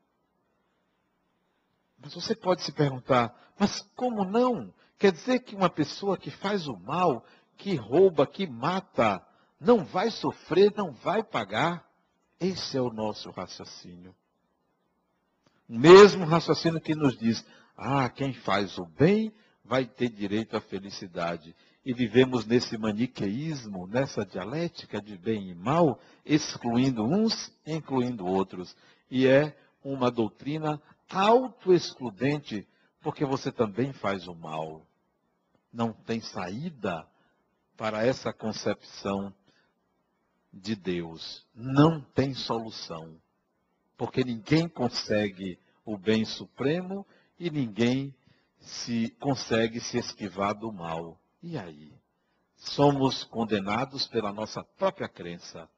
Mas 2.01 2.15
você 2.15 2.35
pode 2.35 2.63
se 2.63 2.73
perguntar, 2.73 3.35
mas 3.59 3.81
como 3.95 4.25
não? 4.25 4.73
Quer 4.99 5.13
dizer 5.13 5.41
que 5.41 5.55
uma 5.55 5.69
pessoa 5.69 6.17
que 6.17 6.31
faz 6.31 6.67
o 6.67 6.77
mal, 6.77 7.25
que 7.57 7.75
rouba, 7.75 8.27
que 8.27 8.47
mata, 8.47 9.25
não 9.61 9.85
vai 9.85 10.11
sofrer, 10.11 10.73
não 10.77 10.93
vai 10.93 11.23
pagar? 11.23 11.87
Esse 12.39 12.77
é 12.79 12.81
o 12.81 12.91
nosso 12.91 13.31
raciocínio. 13.31 14.15
O 15.69 15.79
mesmo 15.79 16.25
raciocínio 16.25 16.81
que 16.81 16.95
nos 16.95 17.19
diz: 17.19 17.45
ah, 17.77 18.09
quem 18.09 18.33
faz 18.33 18.79
o 18.79 18.87
bem 18.87 19.33
vai 19.65 19.85
ter 19.85 20.09
direito 20.09 20.57
à 20.57 20.61
felicidade. 20.61 21.55
E 21.85 21.95
vivemos 21.95 22.45
nesse 22.45 22.77
maniqueísmo, 22.77 23.87
nessa 23.87 24.25
dialética 24.25 25.01
de 25.01 25.17
bem 25.17 25.51
e 25.51 25.55
mal, 25.55 26.01
excluindo 26.27 27.05
uns, 27.05 27.53
incluindo 27.67 28.27
outros. 28.27 28.77
E 29.11 29.27
é 29.27 29.57
uma 29.83 30.11
doutrina 30.11 30.81
autoexcludente, 31.11 32.67
porque 33.01 33.25
você 33.25 33.51
também 33.51 33.93
faz 33.93 34.29
o 34.29 34.35
mal. 34.35 34.87
Não 35.73 35.93
tem 35.93 36.21
saída 36.21 37.07
para 37.77 38.05
essa 38.05 38.33
concepção 38.33 39.35
de 40.53 40.75
Deus. 40.75 41.47
Não 41.55 42.01
tem 42.01 42.35
solução. 42.35 43.21
Porque 43.97 44.25
ninguém 44.25 44.69
consegue 44.69 45.59
o 45.85 45.97
bem 45.97 46.25
supremo 46.25 47.07
e 47.39 47.51
ninguém 47.51 48.15
se 48.61 49.11
consegue 49.21 49.81
se 49.81 49.99
esquivar 49.99 50.55
do 50.55 50.73
mal. 50.73 51.19
E 51.43 51.57
aí? 51.59 51.93
Somos 52.57 53.25
condenados 53.25 54.07
pela 54.07 54.33
nossa 54.33 54.63
própria 54.63 55.09
crença. 55.09 55.69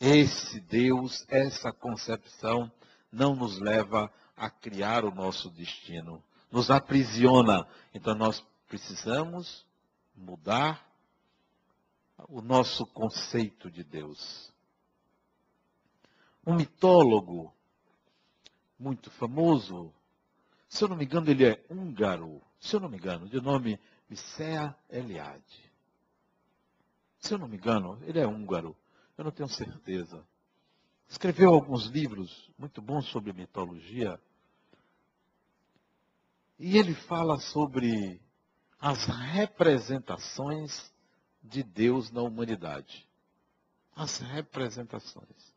Esse 0.00 0.60
Deus, 0.60 1.24
essa 1.28 1.70
concepção, 1.72 2.72
não 3.12 3.36
nos 3.36 3.58
leva 3.58 4.10
a 4.36 4.50
criar 4.50 5.04
o 5.04 5.14
nosso 5.14 5.50
destino. 5.50 6.22
Nos 6.50 6.70
aprisiona. 6.70 7.66
Então 7.94 8.14
nós 8.14 8.44
precisamos 8.68 9.66
mudar 10.14 10.86
o 12.28 12.40
nosso 12.40 12.86
conceito 12.86 13.70
de 13.70 13.82
Deus. 13.82 14.52
Um 16.46 16.54
mitólogo 16.54 17.52
muito 18.78 19.10
famoso, 19.12 19.92
se 20.68 20.82
eu 20.82 20.88
não 20.88 20.96
me 20.96 21.04
engano, 21.04 21.30
ele 21.30 21.44
é 21.44 21.64
húngaro, 21.70 22.42
se 22.60 22.74
eu 22.74 22.80
não 22.80 22.88
me 22.88 22.96
engano, 22.96 23.28
de 23.28 23.40
nome 23.40 23.78
Micea 24.08 24.76
Eliade. 24.90 25.72
Se 27.20 27.34
eu 27.34 27.38
não 27.38 27.46
me 27.46 27.56
engano, 27.56 27.98
ele 28.02 28.18
é 28.18 28.26
húngaro, 28.26 28.76
eu 29.16 29.24
não 29.24 29.30
tenho 29.30 29.48
certeza. 29.48 30.26
Escreveu 31.12 31.52
alguns 31.52 31.84
livros 31.84 32.50
muito 32.58 32.80
bons 32.80 33.06
sobre 33.08 33.34
mitologia. 33.34 34.18
E 36.58 36.78
ele 36.78 36.94
fala 36.94 37.38
sobre 37.38 38.18
as 38.80 39.04
representações 39.04 40.90
de 41.42 41.62
Deus 41.62 42.10
na 42.10 42.22
humanidade. 42.22 43.06
As 43.94 44.20
representações. 44.20 45.52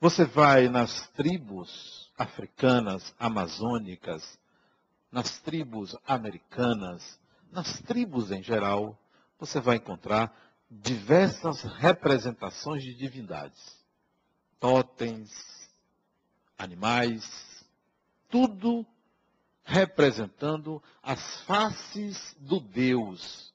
Você 0.00 0.24
vai 0.24 0.68
nas 0.68 1.08
tribos 1.10 2.12
africanas, 2.18 3.14
amazônicas, 3.16 4.40
nas 5.10 5.38
tribos 5.38 5.96
americanas, 6.04 7.20
nas 7.52 7.78
tribos 7.78 8.32
em 8.32 8.42
geral, 8.42 8.98
você 9.38 9.60
vai 9.60 9.76
encontrar 9.76 10.36
diversas 10.68 11.62
representações 11.62 12.82
de 12.82 12.92
divindades. 12.92 13.83
Totens, 14.64 15.30
animais, 16.56 17.66
tudo 18.30 18.86
representando 19.62 20.82
as 21.02 21.42
faces 21.42 22.34
do 22.38 22.60
Deus 22.60 23.54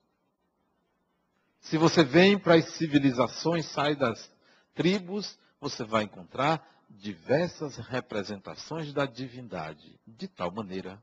se 1.69 1.78
você 1.78 2.04
vem 2.04 2.36
para 2.36 2.56
as 2.56 2.65
civilizações, 2.69 3.67
sai 3.67 3.95
das 3.95 4.28
tribos, 4.74 5.38
você 5.62 5.84
vai 5.84 6.06
encontrar 6.06 6.67
diversas 6.89 7.78
representações 7.78 8.91
da 8.91 9.06
divindade, 9.06 10.00
de 10.08 10.28
tal 10.28 10.52
maneira 10.52 11.00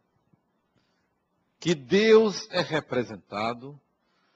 que 1.60 1.72
Deus 1.72 2.48
é 2.50 2.60
representado 2.60 3.80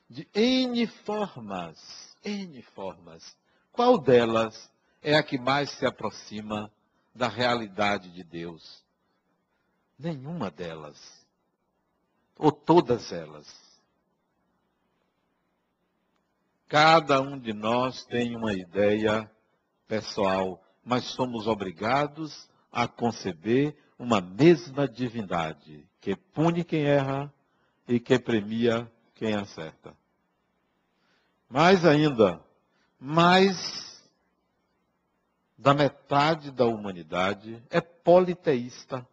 de 0.08 0.28
N 0.32 0.86
formas, 0.86 2.16
N 2.24 2.62
formas. 2.62 3.36
Qual 3.72 3.98
delas 3.98 4.70
é 5.02 5.16
a 5.16 5.22
que 5.22 5.38
mais 5.38 5.70
se 5.70 5.86
aproxima 5.86 6.70
da 7.14 7.28
realidade 7.28 8.10
de 8.10 8.22
Deus? 8.22 8.84
Nenhuma 9.98 10.50
delas. 10.50 10.98
Ou 12.36 12.52
todas 12.52 13.12
elas. 13.12 13.48
Cada 16.68 17.20
um 17.20 17.38
de 17.38 17.52
nós 17.52 18.04
tem 18.06 18.36
uma 18.36 18.52
ideia 18.52 19.30
pessoal, 19.88 20.62
mas 20.84 21.04
somos 21.04 21.46
obrigados 21.46 22.48
a 22.70 22.86
conceber 22.86 23.76
uma 23.98 24.20
mesma 24.20 24.88
divindade, 24.88 25.86
que 26.00 26.14
pune 26.14 26.64
quem 26.64 26.84
erra 26.84 27.32
e 27.88 27.98
que 27.98 28.18
premia 28.18 28.90
quem 29.14 29.34
acerta. 29.34 29.94
Mais 31.48 31.84
ainda, 31.84 32.40
mais 32.98 33.89
da 35.60 35.74
metade 35.74 36.50
da 36.50 36.64
humanidade 36.64 37.62
é 37.68 37.82
politeísta. 37.82 39.06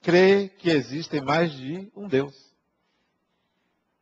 Crê 0.00 0.48
que 0.48 0.70
existem 0.70 1.20
mais 1.20 1.52
de 1.52 1.92
um 1.94 2.08
Deus. 2.08 2.34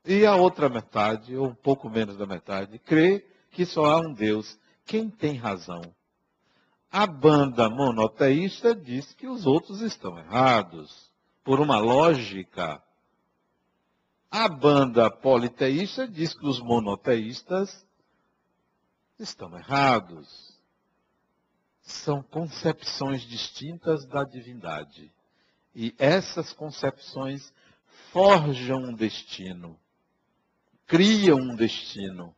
E 0.05 0.25
a 0.25 0.37
outra 0.37 0.69
metade, 0.69 1.37
ou 1.37 1.49
um 1.49 1.55
pouco 1.55 1.91
menos 1.91 2.17
da 2.17 2.25
metade, 2.25 2.79
crê 2.79 3.27
que 3.51 3.67
só 3.67 3.87
há 3.87 3.99
um 3.99 4.15
Deus. 4.15 4.57
Quem 4.85 5.11
tem 5.11 5.35
razão? 5.35 5.83
A 6.89 7.05
banda 7.05 7.69
monoteísta 7.69 8.73
diz 8.73 9.13
que 9.13 9.27
os 9.27 9.45
outros 9.45 9.81
estão 9.81 10.17
errados, 10.17 11.11
por 11.43 11.59
uma 11.59 11.81
lógica. 11.81 12.81
A 14.31 14.49
banda 14.49 15.11
politeísta 15.11 16.07
diz 16.07 16.33
que 16.33 16.47
os 16.47 16.61
monoteístas 16.61 17.85
estão 19.19 19.57
errados. 19.59 20.56
São 21.87 22.23
concepções 22.23 23.23
distintas 23.23 24.05
da 24.05 24.25
divindade. 24.25 25.11
E 25.75 25.95
essas 25.99 26.53
concepções 26.53 27.51
forjam 28.13 28.79
um 28.79 28.95
destino 28.95 29.79
cria 30.87 31.35
um 31.35 31.55
destino. 31.55 32.35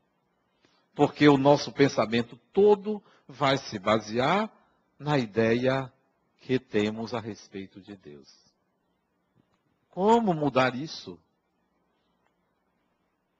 Porque 0.94 1.28
o 1.28 1.36
nosso 1.36 1.70
pensamento 1.70 2.36
todo 2.52 3.02
vai 3.28 3.56
se 3.56 3.78
basear 3.78 4.50
na 4.98 5.18
ideia 5.18 5.92
que 6.40 6.58
temos 6.58 7.14
a 7.14 7.20
respeito 7.20 7.80
de 7.80 7.94
Deus. 7.96 8.28
Como 9.90 10.34
mudar 10.34 10.74
isso? 10.74 11.20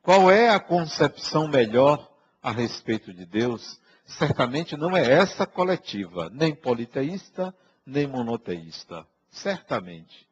Qual 0.03 0.31
é 0.31 0.51
a 0.51 0.61
concepção 0.61 1.49
melhor 1.49 2.09
a 2.40 2.53
respeito 2.53 3.12
de 3.12 3.27
Deus? 3.27 3.81
Certamente 4.09 4.75
não 4.75 4.97
é 4.97 5.07
essa 5.12 5.47
coletiva, 5.47 6.31
nem 6.33 6.55
politeísta, 6.55 7.55
nem 7.85 8.07
monoteísta. 8.07 9.07
Certamente. 9.31 10.27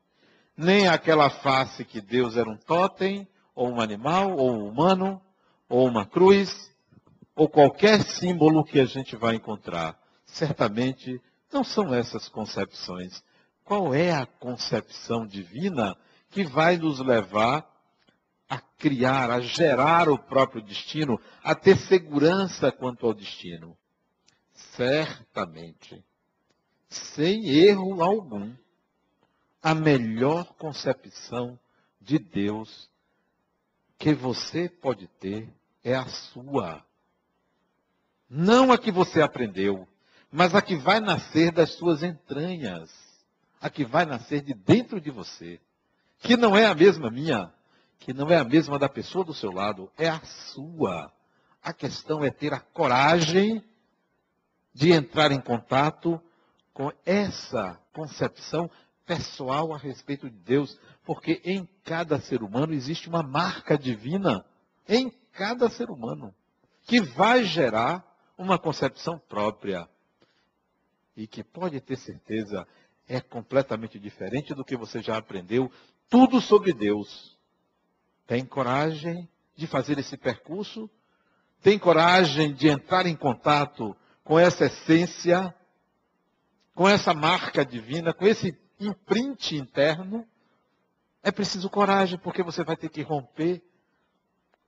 Nem 0.56 0.88
aquela 0.88 1.28
face 1.28 1.84
que 1.84 2.00
Deus 2.00 2.38
era 2.38 2.48
um 2.48 2.56
totem, 2.56 3.28
ou 3.54 3.68
um 3.68 3.80
animal, 3.80 4.34
ou 4.34 4.50
um 4.50 4.66
humano, 4.66 5.20
ou 5.68 5.86
uma 5.86 6.06
cruz, 6.06 6.72
ou 7.34 7.50
qualquer 7.50 8.02
símbolo 8.02 8.64
que 8.64 8.80
a 8.80 8.86
gente 8.86 9.14
vai 9.14 9.34
encontrar. 9.34 10.00
Certamente 10.24 11.20
não 11.52 11.62
são 11.62 11.94
essas 11.94 12.30
concepções. 12.30 13.22
Qual 13.62 13.92
é 13.92 14.10
a 14.10 14.24
concepção 14.24 15.26
divina 15.26 15.94
que 16.30 16.44
vai 16.44 16.78
nos 16.78 16.98
levar 16.98 17.66
a 18.48 18.58
criar, 18.58 19.30
a 19.30 19.40
gerar 19.40 20.08
o 20.08 20.18
próprio 20.18 20.62
destino, 20.62 21.20
a 21.42 21.54
ter 21.54 21.76
segurança 21.76 22.70
quanto 22.70 23.06
ao 23.06 23.14
destino? 23.14 23.76
Certamente, 24.52 26.04
sem 26.88 27.48
erro 27.48 28.02
algum, 28.02 28.54
a 29.62 29.74
melhor 29.74 30.54
concepção 30.54 31.58
de 32.00 32.18
Deus 32.18 32.88
que 33.98 34.14
você 34.14 34.68
pode 34.68 35.08
ter 35.08 35.48
é 35.82 35.94
a 35.94 36.06
sua. 36.06 36.84
Não 38.28 38.72
a 38.72 38.78
que 38.78 38.90
você 38.90 39.20
aprendeu, 39.22 39.88
mas 40.30 40.54
a 40.54 40.62
que 40.62 40.76
vai 40.76 41.00
nascer 41.00 41.50
das 41.50 41.72
suas 41.72 42.02
entranhas, 42.02 42.90
a 43.60 43.70
que 43.70 43.84
vai 43.84 44.04
nascer 44.04 44.42
de 44.42 44.54
dentro 44.54 45.00
de 45.00 45.10
você, 45.10 45.60
que 46.18 46.36
não 46.36 46.56
é 46.56 46.66
a 46.66 46.74
mesma 46.74 47.10
minha, 47.10 47.52
que 47.98 48.12
não 48.12 48.28
é 48.30 48.36
a 48.36 48.44
mesma 48.44 48.78
da 48.78 48.88
pessoa 48.88 49.24
do 49.24 49.34
seu 49.34 49.50
lado, 49.50 49.90
é 49.96 50.08
a 50.08 50.20
sua. 50.20 51.12
A 51.62 51.72
questão 51.72 52.22
é 52.22 52.30
ter 52.30 52.52
a 52.52 52.60
coragem 52.60 53.62
de 54.72 54.92
entrar 54.92 55.32
em 55.32 55.40
contato 55.40 56.20
com 56.72 56.92
essa 57.04 57.80
concepção 57.92 58.70
pessoal 59.06 59.72
a 59.72 59.78
respeito 59.78 60.28
de 60.28 60.36
Deus, 60.36 60.78
porque 61.04 61.40
em 61.44 61.66
cada 61.84 62.20
ser 62.20 62.42
humano 62.42 62.74
existe 62.74 63.08
uma 63.08 63.22
marca 63.22 63.78
divina, 63.78 64.44
em 64.88 65.10
cada 65.32 65.70
ser 65.70 65.90
humano, 65.90 66.34
que 66.86 67.00
vai 67.00 67.44
gerar 67.44 68.04
uma 68.36 68.58
concepção 68.58 69.18
própria 69.18 69.88
e 71.16 71.26
que 71.26 71.42
pode 71.42 71.80
ter 71.80 71.96
certeza 71.96 72.66
é 73.08 73.20
completamente 73.20 73.98
diferente 73.98 74.54
do 74.54 74.64
que 74.64 74.76
você 74.76 75.00
já 75.00 75.16
aprendeu 75.16 75.70
tudo 76.08 76.40
sobre 76.40 76.72
Deus. 76.72 77.35
Tem 78.26 78.44
coragem 78.44 79.28
de 79.54 79.66
fazer 79.66 79.98
esse 79.98 80.16
percurso? 80.16 80.90
Tem 81.62 81.78
coragem 81.78 82.52
de 82.52 82.68
entrar 82.68 83.06
em 83.06 83.16
contato 83.16 83.96
com 84.24 84.38
essa 84.38 84.66
essência, 84.66 85.54
com 86.74 86.88
essa 86.88 87.14
marca 87.14 87.64
divina, 87.64 88.12
com 88.12 88.26
esse 88.26 88.58
imprint 88.80 89.56
interno? 89.56 90.26
É 91.22 91.30
preciso 91.30 91.68
coragem, 91.70 92.18
porque 92.18 92.42
você 92.42 92.62
vai 92.62 92.76
ter 92.76 92.88
que 92.88 93.02
romper 93.02 93.62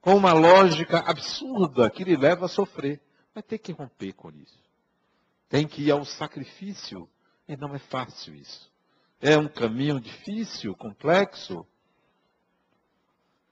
com 0.01 0.15
uma 0.17 0.33
lógica 0.33 1.01
absurda 1.01 1.91
que 1.91 2.05
lhe 2.05 2.17
leva 2.17 2.47
a 2.47 2.49
sofrer. 2.49 3.01
Vai 3.35 3.43
ter 3.43 3.59
que 3.59 3.73
romper 3.73 4.13
com 4.13 4.31
isso. 4.31 4.59
Tem 5.49 5.67
que 5.67 5.83
ir 5.83 5.91
ao 5.91 6.05
sacrifício. 6.05 7.09
E 7.47 7.57
não 7.57 7.75
é 7.75 7.79
fácil 7.79 8.35
isso. 8.35 8.71
É 9.21 9.37
um 9.37 9.49
caminho 9.49 10.01
difícil, 10.01 10.75
complexo. 10.75 11.67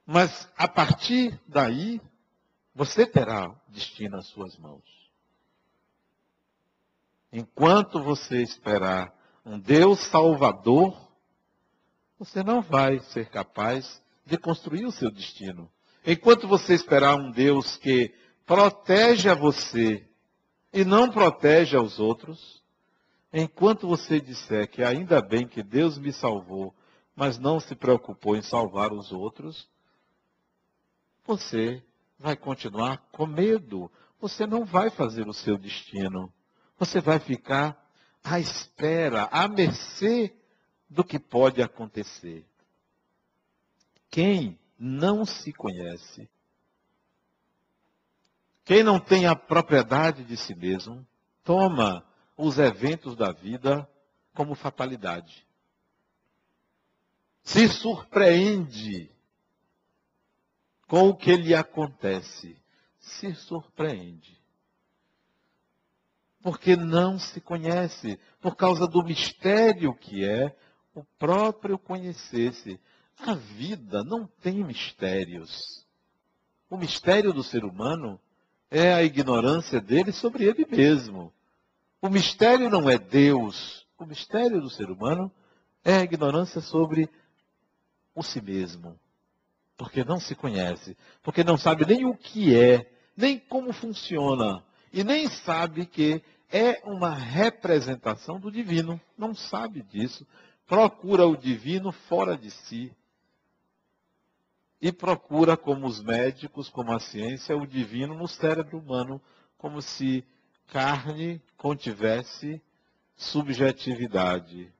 Mas 0.06 0.48
a 0.56 0.68
partir 0.68 1.38
daí, 1.48 2.00
você 2.72 3.04
terá 3.04 3.52
destino 3.68 4.16
às 4.16 4.26
suas 4.26 4.56
mãos. 4.56 4.84
Enquanto 7.32 8.00
você 8.00 8.40
esperar 8.40 9.12
um 9.44 9.58
Deus 9.58 9.98
salvador, 10.06 10.96
você 12.18 12.42
não 12.42 12.62
vai 12.62 13.00
ser 13.00 13.28
capaz 13.28 14.00
de 14.24 14.38
construir 14.38 14.86
o 14.86 14.92
seu 14.92 15.10
destino. 15.10 15.70
Enquanto 16.06 16.46
você 16.46 16.74
esperar 16.74 17.16
um 17.16 17.32
Deus 17.32 17.76
que 17.76 18.14
protege 18.46 19.28
a 19.28 19.34
você 19.34 20.08
e 20.72 20.84
não 20.84 21.10
protege 21.10 21.76
aos 21.76 21.98
outros, 21.98 22.62
enquanto 23.32 23.88
você 23.88 24.20
disser 24.20 24.68
que 24.70 24.84
ainda 24.84 25.20
bem 25.20 25.48
que 25.48 25.64
Deus 25.64 25.98
me 25.98 26.12
salvou, 26.12 26.72
mas 27.14 27.38
não 27.38 27.58
se 27.58 27.74
preocupou 27.74 28.36
em 28.36 28.42
salvar 28.42 28.92
os 28.92 29.10
outros, 29.10 29.68
você 31.26 31.82
vai 32.18 32.36
continuar 32.36 32.98
com 33.12 33.26
medo. 33.26 33.90
Você 34.20 34.46
não 34.46 34.64
vai 34.64 34.90
fazer 34.90 35.28
o 35.28 35.32
seu 35.32 35.58
destino. 35.58 36.32
Você 36.78 37.00
vai 37.00 37.18
ficar 37.18 37.76
à 38.22 38.38
espera, 38.38 39.24
à 39.24 39.46
mercê 39.48 40.34
do 40.88 41.04
que 41.04 41.18
pode 41.18 41.62
acontecer. 41.62 42.46
Quem 44.10 44.58
não 44.78 45.24
se 45.24 45.52
conhece, 45.52 46.28
quem 48.64 48.82
não 48.82 48.98
tem 48.98 49.26
a 49.26 49.36
propriedade 49.36 50.24
de 50.24 50.36
si 50.36 50.54
mesmo, 50.54 51.06
toma 51.44 52.04
os 52.36 52.58
eventos 52.58 53.16
da 53.16 53.32
vida 53.32 53.88
como 54.34 54.54
fatalidade. 54.54 55.46
Se 57.42 57.68
surpreende 57.68 59.15
com 60.86 61.08
o 61.08 61.16
que 61.16 61.34
lhe 61.36 61.54
acontece. 61.54 62.56
Se 62.98 63.34
surpreende. 63.34 64.36
Porque 66.42 66.76
não 66.76 67.18
se 67.18 67.40
conhece, 67.40 68.18
por 68.40 68.54
causa 68.54 68.86
do 68.86 69.02
mistério 69.02 69.94
que 69.94 70.24
é 70.24 70.56
o 70.94 71.04
próprio 71.18 71.78
conhecer-se. 71.78 72.80
A 73.18 73.34
vida 73.34 74.04
não 74.04 74.26
tem 74.26 74.62
mistérios. 74.64 75.84
O 76.68 76.76
mistério 76.76 77.32
do 77.32 77.42
ser 77.42 77.64
humano 77.64 78.20
é 78.70 78.92
a 78.92 79.02
ignorância 79.02 79.80
dele 79.80 80.12
sobre 80.12 80.44
ele 80.44 80.66
mesmo. 80.68 81.32
O 82.00 82.08
mistério 82.08 82.68
não 82.68 82.88
é 82.88 82.98
Deus. 82.98 83.86
O 83.98 84.04
mistério 84.04 84.60
do 84.60 84.68
ser 84.68 84.90
humano 84.90 85.32
é 85.84 85.96
a 85.96 86.02
ignorância 86.02 86.60
sobre 86.60 87.08
o 88.14 88.22
si 88.22 88.40
mesmo. 88.40 88.98
Porque 89.76 90.04
não 90.04 90.18
se 90.18 90.34
conhece. 90.34 90.96
Porque 91.22 91.44
não 91.44 91.56
sabe 91.56 91.84
nem 91.86 92.04
o 92.04 92.14
que 92.14 92.54
é, 92.56 92.90
nem 93.16 93.38
como 93.38 93.72
funciona. 93.72 94.64
E 94.92 95.04
nem 95.04 95.28
sabe 95.28 95.86
que 95.86 96.22
é 96.50 96.80
uma 96.84 97.14
representação 97.14 98.40
do 98.40 98.50
divino. 98.50 99.00
Não 99.18 99.34
sabe 99.34 99.82
disso. 99.82 100.26
Procura 100.66 101.26
o 101.26 101.36
divino 101.36 101.92
fora 101.92 102.36
de 102.36 102.50
si 102.50 102.92
e 104.80 104.92
procura, 104.92 105.56
como 105.56 105.86
os 105.86 106.02
médicos, 106.02 106.68
como 106.68 106.92
a 106.92 107.00
ciência, 107.00 107.56
o 107.56 107.66
divino 107.66 108.14
no 108.14 108.28
cérebro 108.28 108.78
humano, 108.78 109.20
como 109.56 109.80
se 109.80 110.24
carne 110.68 111.40
contivesse 111.56 112.60
subjetividade. 113.16 114.72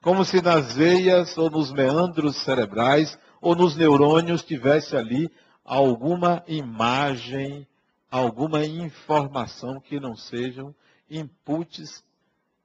Como 0.00 0.24
se 0.24 0.40
nas 0.40 0.74
veias 0.74 1.36
ou 1.36 1.50
nos 1.50 1.72
meandros 1.72 2.36
cerebrais 2.36 3.18
ou 3.40 3.54
nos 3.54 3.76
neurônios 3.76 4.42
tivesse 4.42 4.96
ali 4.96 5.30
alguma 5.64 6.42
imagem, 6.46 7.66
alguma 8.10 8.64
informação 8.64 9.80
que 9.80 9.98
não 9.98 10.16
sejam 10.16 10.74
inputs 11.08 12.04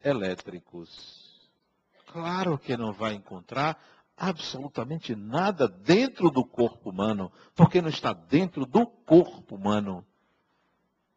elétricos. 0.03 1.23
Claro 2.11 2.57
que 2.57 2.77
não 2.77 2.93
vai 2.93 3.13
encontrar 3.13 3.77
absolutamente 4.17 5.15
nada 5.15 5.67
dentro 5.67 6.29
do 6.29 6.45
corpo 6.45 6.89
humano, 6.89 7.31
porque 7.53 7.81
não 7.81 7.89
está 7.89 8.13
dentro 8.13 8.65
do 8.65 8.85
corpo 8.85 9.55
humano. 9.55 10.05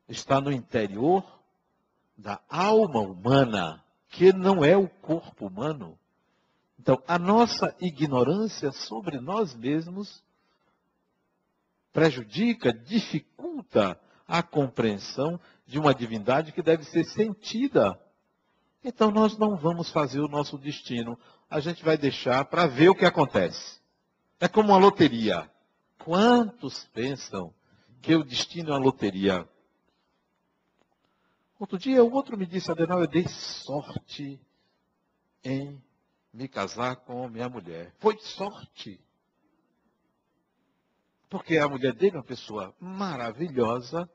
Está 0.09 0.41
no 0.41 0.51
interior 0.51 1.25
da 2.17 2.41
alma 2.49 3.01
humana, 3.01 3.85
que 4.09 4.33
não 4.33 4.65
é 4.65 4.77
o 4.77 4.89
corpo 4.89 5.47
humano. 5.47 5.99
Então, 6.79 7.03
a 7.07 7.19
nossa 7.19 7.75
ignorância 7.81 8.71
sobre 8.71 9.21
nós 9.21 9.55
mesmos 9.55 10.23
prejudica, 11.93 12.73
dificulta 12.73 13.99
a 14.27 14.43
compreensão 14.43 15.41
de 15.67 15.79
uma 15.79 15.95
divindade 15.95 16.53
que 16.53 16.63
deve 16.63 16.85
ser 16.85 17.05
sentida. 17.05 17.99
Então, 18.85 19.11
nós 19.11 19.37
não 19.37 19.57
vamos 19.57 19.91
fazer 19.91 20.21
o 20.21 20.29
nosso 20.29 20.57
destino 20.57 21.19
a 21.51 21.61
gente 21.61 21.85
vai 21.85 21.97
deixar 21.97 22.45
para 22.45 22.67
ver 22.67 22.91
o 22.91 22.95
que 22.95 23.05
acontece. 23.05 23.81
É 24.39 24.47
como 24.47 24.69
uma 24.69 24.79
loteria. 24.79 25.51
Quantos 25.99 26.85
pensam 26.93 27.53
que 28.03 28.15
o 28.15 28.23
destino 28.25 28.71
é 28.71 28.73
uma 28.73 28.85
loteria? 28.85 29.49
Outro 31.59 31.79
dia, 31.79 32.05
o 32.05 32.13
outro 32.13 32.37
me 32.37 32.47
disse, 32.47 32.71
Adenal, 32.71 33.01
eu 33.01 33.07
dei 33.07 33.27
sorte 33.27 34.41
em 35.43 35.83
me 36.39 36.49
casar 36.49 36.97
com 36.97 37.29
minha 37.29 37.49
mulher. 37.49 37.93
Foi 37.99 38.17
sorte. 38.19 39.01
Porque 41.29 41.59
a 41.59 41.69
mulher 41.69 41.93
dele 41.93 42.17
é 42.17 42.19
uma 42.19 42.25
pessoa 42.25 42.75
maravilhosa. 42.81 44.09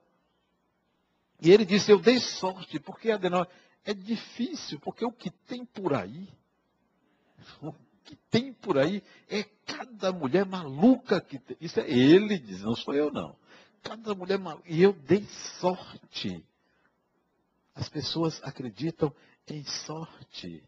E 1.41 1.51
ele 1.51 1.65
disse, 1.65 1.91
eu 1.91 1.99
dei 1.99 2.19
sorte, 2.19 2.79
porque, 2.79 3.11
Adenal, 3.11 3.47
é 3.83 3.93
difícil, 3.93 4.79
porque 4.79 5.05
o 5.05 5.11
que 5.11 5.29
tem 5.29 5.65
por 5.65 5.93
aí 5.93 6.27
o 7.61 7.73
que 8.03 8.15
tem 8.29 8.53
por 8.53 8.77
aí 8.77 9.03
é 9.29 9.43
cada 9.65 10.11
mulher 10.11 10.45
maluca 10.45 11.21
que 11.21 11.39
tem. 11.39 11.57
Isso 11.59 11.79
é 11.79 11.89
ele 11.89 12.37
diz, 12.37 12.61
não 12.61 12.75
sou 12.75 12.93
eu 12.93 13.11
não. 13.11 13.37
Cada 13.81 14.13
mulher 14.13 14.37
maluca. 14.39 14.69
E 14.69 14.81
eu 14.81 14.93
dei 14.93 15.25
sorte. 15.59 16.45
As 17.75 17.89
pessoas 17.89 18.41
acreditam 18.43 19.13
em 19.47 19.63
sorte. 19.63 20.63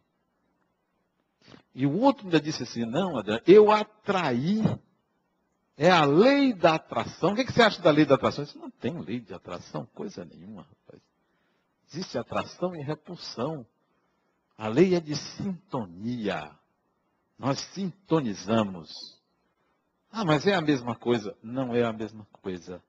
E 1.74 1.86
o 1.86 2.00
outro 2.00 2.26
ainda 2.26 2.40
disse 2.40 2.64
assim, 2.64 2.86
não, 2.86 3.18
Adriano, 3.18 3.42
eu 3.46 3.72
atraí 3.72 4.62
É 5.78 5.92
a 5.92 6.06
lei 6.06 6.54
da 6.54 6.76
atração. 6.76 7.34
O 7.34 7.36
que, 7.36 7.46
você 7.52 7.62
acha 7.62 7.82
da 7.82 7.92
lei 7.92 8.06
da 8.06 8.16
atração? 8.16 8.44
Isso 8.44 8.58
não 8.58 8.70
tem 8.70 8.98
lei 9.02 9.20
de 9.20 9.34
atração, 9.34 9.86
coisa 9.94 10.24
nenhuma, 10.24 10.62
rapaz. 10.62 11.02
Existe 11.92 12.18
atração 12.18 12.76
e 12.76 12.82
repulsão. 12.82 13.66
A 14.58 14.68
lei 14.68 14.96
é 14.96 15.02
de 15.02 15.16
sintonia. 15.16 16.50
Nós 17.38 17.60
sintonizamos. 17.74 18.90
Ah, 20.10 20.24
mas 20.24 20.48
é 20.48 20.56
a 20.56 20.62
mesma 20.62 20.96
coisa. 20.96 21.36
Não 21.44 21.76
é 21.76 21.84
a 21.84 21.92
mesma 21.92 22.26
coisa. 22.32 22.82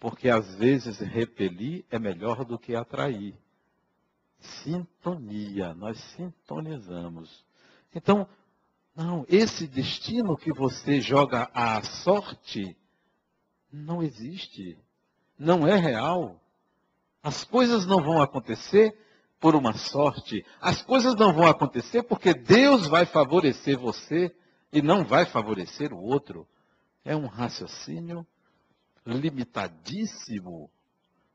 Porque 0.00 0.28
às 0.28 0.56
vezes 0.56 0.98
repelir 0.98 1.84
é 1.88 1.98
melhor 2.00 2.44
do 2.44 2.58
que 2.58 2.74
atrair. 2.74 3.36
Sintonia, 4.64 5.72
nós 5.74 5.96
sintonizamos. 6.16 7.44
Então, 7.94 8.28
não, 8.94 9.24
esse 9.28 9.66
destino 9.66 10.36
que 10.36 10.52
você 10.52 11.00
joga 11.00 11.50
à 11.54 11.82
sorte 11.82 12.76
não 13.72 14.02
existe. 14.02 14.78
Não 15.38 15.66
é 15.66 15.76
real. 15.76 16.40
As 17.22 17.44
coisas 17.44 17.86
não 17.86 18.02
vão 18.02 18.20
acontecer 18.20 18.96
por 19.40 19.54
uma 19.54 19.72
sorte. 19.74 20.44
As 20.60 20.82
coisas 20.82 21.14
não 21.14 21.32
vão 21.32 21.46
acontecer 21.46 22.02
porque 22.02 22.34
Deus 22.34 22.86
vai 22.86 23.06
favorecer 23.06 23.78
você 23.78 24.34
e 24.72 24.82
não 24.82 25.04
vai 25.04 25.24
favorecer 25.26 25.92
o 25.92 26.02
outro. 26.02 26.46
É 27.04 27.16
um 27.16 27.26
raciocínio 27.26 28.26
limitadíssimo. 29.04 30.70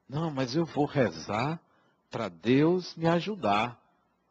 Não, 0.08 0.32
mas 0.32 0.56
eu 0.56 0.66
vou 0.66 0.86
rezar 0.86 1.60
para 2.10 2.30
Deus 2.30 2.96
me 2.96 3.08
ajudar. 3.08 3.78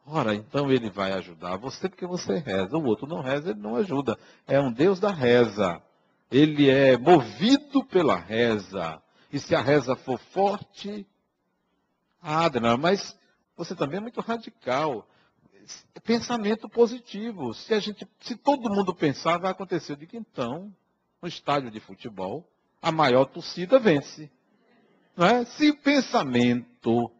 Ora, 0.09 0.33
então 0.33 0.71
ele 0.71 0.89
vai 0.89 1.11
ajudar 1.11 1.57
você 1.57 1.89
porque 1.89 2.07
você 2.07 2.37
reza. 2.37 2.77
O 2.77 2.85
outro 2.85 3.05
não 3.05 3.19
reza, 3.19 3.49
ele 3.49 3.59
não 3.59 3.75
ajuda. 3.75 4.17
É 4.47 4.57
um 4.57 4.71
Deus 4.71 5.01
da 5.01 5.11
reza. 5.11 5.81
Ele 6.31 6.69
é 6.69 6.97
movido 6.97 7.83
pela 7.83 8.15
reza. 8.15 9.01
E 9.33 9.37
se 9.37 9.53
a 9.53 9.61
reza 9.61 9.97
for 9.97 10.17
forte, 10.31 11.05
ah, 12.21 12.45
Adriana, 12.45 12.77
mas 12.77 13.19
você 13.57 13.75
também 13.75 13.97
é 13.97 14.01
muito 14.01 14.21
radical. 14.21 15.05
Pensamento 16.05 16.69
positivo. 16.69 17.53
Se, 17.53 17.73
a 17.73 17.79
gente, 17.79 18.07
se 18.21 18.37
todo 18.37 18.73
mundo 18.73 18.95
pensar, 18.95 19.37
vai 19.37 19.51
acontecer. 19.51 19.91
Eu 19.91 19.97
digo, 19.97 20.15
então, 20.15 20.73
no 21.21 21.27
estádio 21.27 21.69
de 21.69 21.81
futebol, 21.81 22.49
a 22.81 22.93
maior 22.93 23.25
torcida 23.25 23.77
vence. 23.77 24.31
Não 25.17 25.27
é? 25.27 25.43
Se 25.43 25.69
o 25.69 25.77
pensamento 25.77 27.11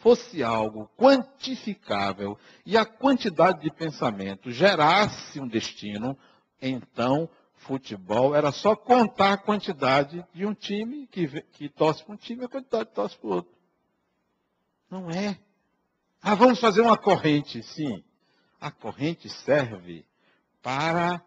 fosse 0.00 0.42
algo 0.42 0.90
quantificável 0.96 2.38
e 2.66 2.76
a 2.76 2.84
quantidade 2.84 3.60
de 3.60 3.70
pensamento 3.70 4.50
gerasse 4.50 5.38
um 5.38 5.46
destino, 5.46 6.18
então 6.60 7.28
futebol 7.54 8.34
era 8.34 8.50
só 8.50 8.74
contar 8.74 9.34
a 9.34 9.38
quantidade 9.38 10.26
de 10.34 10.46
um 10.46 10.54
time 10.54 11.06
que, 11.06 11.28
que 11.52 11.68
torce 11.68 12.02
para 12.02 12.14
um 12.14 12.16
time 12.16 12.42
e 12.42 12.44
a 12.46 12.48
quantidade 12.48 12.86
que 12.86 12.94
torce 12.94 13.16
para 13.18 13.28
o 13.28 13.32
outro. 13.32 13.52
Não 14.90 15.10
é. 15.10 15.38
Ah, 16.22 16.34
vamos 16.34 16.58
fazer 16.58 16.80
uma 16.80 16.96
corrente. 16.96 17.62
Sim. 17.62 18.02
A 18.60 18.70
corrente 18.70 19.28
serve 19.28 20.04
para 20.62 21.22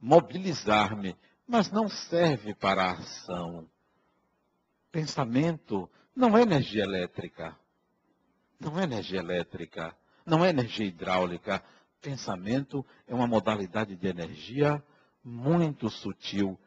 mobilizar-me, 0.00 1.16
mas 1.46 1.70
não 1.70 1.88
serve 1.88 2.54
para 2.54 2.84
a 2.84 2.92
ação. 2.92 3.68
Pensamento 4.90 5.88
não 6.14 6.36
é 6.36 6.42
energia 6.42 6.82
elétrica. 6.82 7.56
Não 8.58 8.78
é 8.78 8.84
energia 8.84 9.18
elétrica, 9.18 9.94
não 10.24 10.44
é 10.44 10.50
energia 10.50 10.86
hidráulica. 10.86 11.62
Pensamento 12.00 12.84
é 13.06 13.14
uma 13.14 13.26
modalidade 13.26 13.96
de 13.96 14.06
energia 14.06 14.82
muito 15.22 15.90
sutil, 15.90 16.58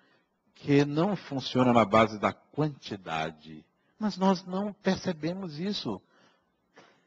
que 0.53 0.83
não 0.83 1.15
funciona 1.15 1.71
na 1.71 1.85
base 1.85 2.19
da 2.19 2.33
quantidade. 2.33 3.65
Mas 3.97 4.17
nós 4.17 4.45
não 4.45 4.73
percebemos 4.73 5.59
isso. 5.59 6.01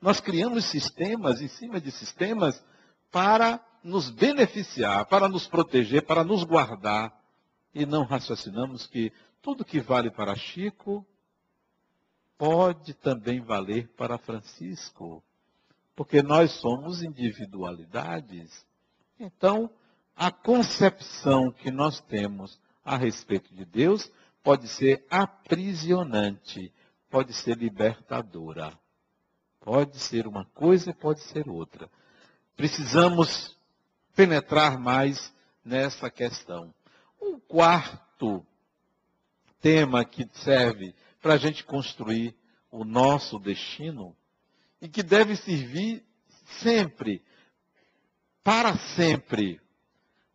Nós 0.01 0.21
criamos 0.21 0.64
sistemas 0.64 1.40
em 1.40 1.49
cima 1.49 1.81
de 1.81 1.90
sistemas 1.90 2.62
para 3.11 3.61
nos 3.85 4.11
beneficiar, 4.11 5.05
para 5.07 5.29
nos 5.29 5.47
proteger, 5.47 6.05
para 6.05 6.25
nos 6.25 6.45
guardar. 6.45 7.12
E 7.75 7.87
não 7.87 8.05
raciocinamos 8.05 8.87
que 8.87 9.12
tudo 9.40 9.64
que 9.64 9.81
vale 9.81 10.11
para 10.11 10.35
Chico 10.35 11.07
pode 12.42 12.92
também 12.94 13.40
valer 13.40 13.87
para 13.96 14.18
Francisco, 14.18 15.22
porque 15.94 16.20
nós 16.24 16.50
somos 16.50 17.00
individualidades. 17.00 18.66
Então, 19.16 19.70
a 20.16 20.28
concepção 20.28 21.52
que 21.52 21.70
nós 21.70 22.00
temos 22.00 22.59
a 22.85 22.96
respeito 22.96 23.55
de 23.55 23.64
Deus 23.64 24.11
pode 24.42 24.66
ser 24.66 25.07
aprisionante, 25.09 26.72
pode 27.09 27.33
ser 27.33 27.57
libertadora. 27.57 28.76
Pode 29.61 30.00
ser 30.00 30.26
uma 30.26 30.44
coisa 30.46 30.90
e 30.90 30.94
pode 30.94 31.20
ser 31.20 31.48
outra. 31.48 31.88
Precisamos 32.57 33.57
penetrar 34.16 34.81
mais 34.81 35.33
nessa 35.64 36.11
questão. 36.11 36.74
Um 37.20 37.38
quarto 37.38 38.44
tema 39.61 40.05
que 40.05 40.28
serve 40.33 40.92
para 41.22 41.35
a 41.35 41.38
gente 41.38 41.64
construir 41.64 42.35
o 42.70 42.85
nosso 42.85 43.38
destino 43.38 44.14
e 44.80 44.88
que 44.88 45.02
deve 45.02 45.37
servir 45.37 46.04
sempre, 46.61 47.22
para 48.42 48.76
sempre. 48.76 49.61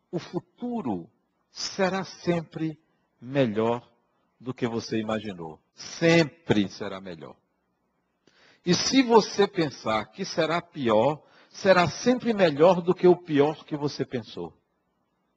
O 0.09 0.17
futuro 0.17 1.09
será 1.51 2.05
sempre 2.05 2.79
melhor 3.19 3.85
do 4.39 4.53
que 4.53 4.65
você 4.65 4.97
imaginou. 4.97 5.59
Sempre 5.75 6.69
será 6.69 7.01
melhor. 7.01 7.35
E 8.65 8.73
se 8.73 9.03
você 9.03 9.45
pensar 9.45 10.05
que 10.05 10.23
será 10.23 10.61
pior, 10.61 11.21
será 11.49 11.89
sempre 11.89 12.33
melhor 12.33 12.81
do 12.81 12.95
que 12.95 13.07
o 13.07 13.15
pior 13.15 13.65
que 13.65 13.75
você 13.75 14.05
pensou. 14.05 14.53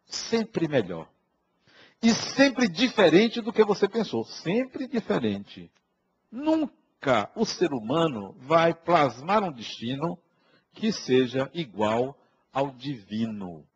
Sempre 0.06 0.68
melhor. 0.68 1.10
E 2.02 2.14
sempre 2.14 2.66
diferente 2.66 3.40
do 3.40 3.52
que 3.52 3.64
você 3.64 3.88
pensou. 3.88 4.24
Sempre 4.24 4.88
diferente. 4.88 5.70
Nunca 6.30 7.30
o 7.34 7.44
ser 7.44 7.72
humano 7.72 8.34
vai 8.38 8.72
plasmar 8.72 9.42
um 9.42 9.52
destino 9.52 10.18
que 10.72 10.92
seja 10.92 11.50
igual 11.52 12.16
ao 12.52 12.70
divino. 12.70 13.66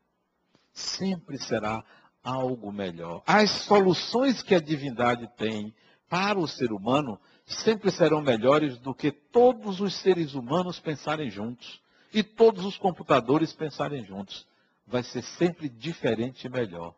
Sempre 0.72 1.38
será 1.38 1.84
algo 2.22 2.72
melhor. 2.72 3.22
As 3.26 3.50
soluções 3.50 4.42
que 4.42 4.54
a 4.54 4.60
divindade 4.60 5.28
tem 5.37 5.74
para 6.08 6.38
o 6.38 6.48
ser 6.48 6.72
humano 6.72 7.20
sempre 7.44 7.90
serão 7.90 8.22
melhores 8.22 8.78
do 8.78 8.94
que 8.94 9.12
todos 9.12 9.80
os 9.80 9.94
seres 9.96 10.34
humanos 10.34 10.80
pensarem 10.80 11.30
juntos 11.30 11.82
e 12.12 12.22
todos 12.22 12.64
os 12.64 12.78
computadores 12.78 13.52
pensarem 13.52 14.02
juntos. 14.04 14.46
Vai 14.87 15.02
ser 15.02 15.22
sempre 15.22 15.68
diferente 15.68 16.46
e 16.46 16.50
melhor. 16.50 16.94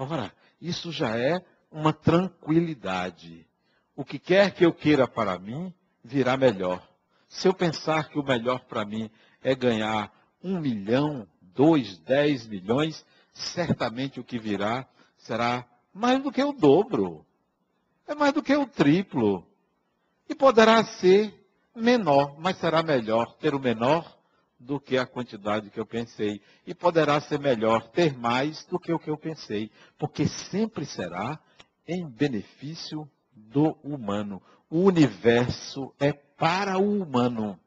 Ora, 0.00 0.32
isso 0.60 0.92
já 0.92 1.16
é 1.16 1.44
uma 1.72 1.92
tranquilidade. 1.92 3.44
O 3.96 4.04
que 4.04 4.16
quer 4.16 4.54
que 4.54 4.64
eu 4.64 4.72
queira 4.72 5.08
para 5.08 5.36
mim, 5.40 5.74
virá 6.04 6.36
melhor. 6.36 6.86
Se 7.28 7.48
eu 7.48 7.52
pensar 7.52 8.08
que 8.08 8.16
o 8.16 8.22
melhor 8.22 8.60
para 8.60 8.84
mim 8.84 9.10
é 9.42 9.56
ganhar 9.56 10.12
um 10.42 10.60
milhão, 10.60 11.26
dois, 11.42 11.98
dez 11.98 12.46
milhões, 12.46 13.04
certamente 13.32 14.20
o 14.20 14.24
que 14.24 14.38
virá 14.38 14.86
será 15.16 15.66
mais 15.92 16.22
do 16.22 16.30
que 16.30 16.44
o 16.44 16.52
dobro. 16.52 17.26
É 18.06 18.14
mais 18.14 18.32
do 18.32 18.42
que 18.42 18.54
o 18.54 18.68
triplo. 18.68 19.44
E 20.28 20.34
poderá 20.34 20.84
ser 20.84 21.34
menor, 21.74 22.38
mas 22.38 22.56
será 22.58 22.84
melhor 22.84 23.32
ter 23.34 23.52
o 23.52 23.58
menor 23.58 24.17
do 24.58 24.80
que 24.80 24.98
a 24.98 25.06
quantidade 25.06 25.70
que 25.70 25.78
eu 25.78 25.86
pensei. 25.86 26.40
E 26.66 26.74
poderá 26.74 27.20
ser 27.20 27.38
melhor 27.38 27.88
ter 27.88 28.16
mais 28.16 28.64
do 28.64 28.78
que 28.78 28.92
o 28.92 28.98
que 28.98 29.10
eu 29.10 29.16
pensei, 29.16 29.70
porque 29.98 30.26
sempre 30.26 30.84
será 30.84 31.38
em 31.86 32.06
benefício 32.06 33.08
do 33.32 33.78
humano. 33.82 34.42
O 34.68 34.80
universo 34.80 35.94
é 35.98 36.12
para 36.12 36.78
o 36.78 37.02
humano. 37.02 37.58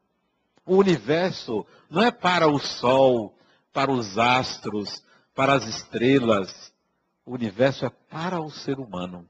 O 0.64 0.76
universo 0.76 1.66
não 1.90 2.02
é 2.02 2.10
para 2.10 2.46
o 2.48 2.58
sol, 2.58 3.36
para 3.72 3.90
os 3.90 4.16
astros, 4.16 5.02
para 5.34 5.54
as 5.54 5.66
estrelas. 5.66 6.72
O 7.24 7.32
universo 7.32 7.84
é 7.86 7.90
para 7.90 8.40
o 8.40 8.50
ser 8.50 8.78
humano. 8.78 9.28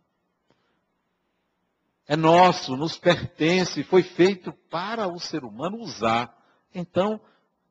É 2.07 2.17
nosso, 2.17 2.77
nos 2.77 2.99
pertence, 2.99 3.83
foi 3.85 4.03
feito 4.03 4.53
para 4.69 5.07
o 5.09 5.19
ser 5.19 5.45
humano 5.45 5.79
usar. 5.79 6.37
Então, 6.75 7.21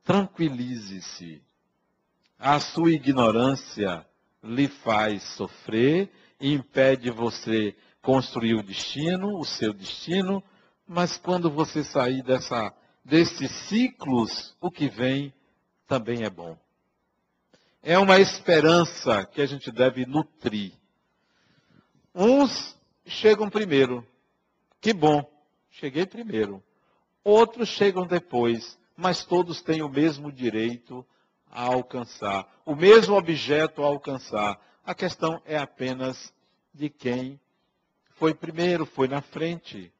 tranquilize-se. 0.03 1.41
A 2.37 2.59
sua 2.59 2.91
ignorância 2.91 4.05
lhe 4.43 4.67
faz 4.67 5.23
sofrer 5.23 6.11
impede 6.39 7.11
você 7.11 7.75
construir 8.01 8.55
o 8.55 8.63
destino, 8.63 9.39
o 9.39 9.45
seu 9.45 9.71
destino, 9.73 10.43
mas 10.87 11.17
quando 11.17 11.51
você 11.51 11.83
sair 11.83 12.23
dessa, 12.23 12.73
desses 13.05 13.51
ciclos, 13.51 14.55
o 14.59 14.71
que 14.71 14.89
vem 14.89 15.33
também 15.87 16.23
é 16.23 16.29
bom. 16.29 16.57
é 17.83 17.97
uma 17.97 18.19
esperança 18.19 19.25
que 19.25 19.41
a 19.41 19.45
gente 19.45 19.71
deve 19.71 20.05
nutrir. 20.05 20.73
Uns 22.13 22.75
chegam 23.05 23.49
primeiro. 23.49 24.05
Que 24.79 24.93
bom, 24.93 25.23
cheguei 25.69 26.05
primeiro. 26.05 26.63
Outros 27.23 27.69
chegam 27.69 28.05
depois, 28.05 28.77
mas 28.95 29.25
todos 29.25 29.61
têm 29.61 29.81
o 29.81 29.89
mesmo 29.89 30.31
direito 30.31 31.05
a 31.49 31.63
alcançar, 31.63 32.47
o 32.65 32.75
mesmo 32.75 33.15
objeto 33.15 33.83
a 33.83 33.87
alcançar. 33.87 34.59
A 34.85 34.95
questão 34.95 35.41
é 35.45 35.57
apenas 35.57 36.33
de 36.73 36.89
quem 36.89 37.39
foi 38.11 38.33
primeiro, 38.33 38.85
foi 38.85 39.07
na 39.07 39.21
frente. 39.21 39.91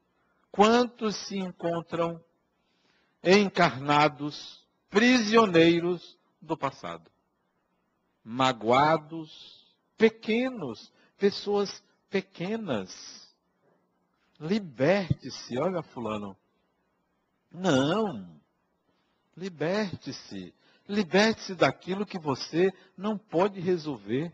Quantos 0.52 1.16
se 1.16 1.38
encontram 1.38 2.24
encarnados, 3.24 4.64
prisioneiros 4.90 6.18
do 6.42 6.56
passado? 6.56 7.10
Magoados, 8.24 9.66
pequenos, 9.98 10.92
pessoas 11.18 11.84
pequenas. 12.10 13.32
Liberte-se, 14.40 15.58
olha, 15.58 15.82
Fulano. 15.82 16.36
Não. 17.52 18.41
Liberte-se. 19.42 20.54
Liberte-se 20.88 21.56
daquilo 21.56 22.06
que 22.06 22.20
você 22.20 22.72
não 22.96 23.18
pode 23.18 23.60
resolver. 23.60 24.32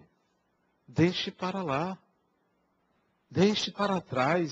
Deixe 0.85 1.31
para 1.31 1.63
lá. 1.63 1.97
Deixe 3.31 3.71
para 3.71 4.01
trás. 4.01 4.51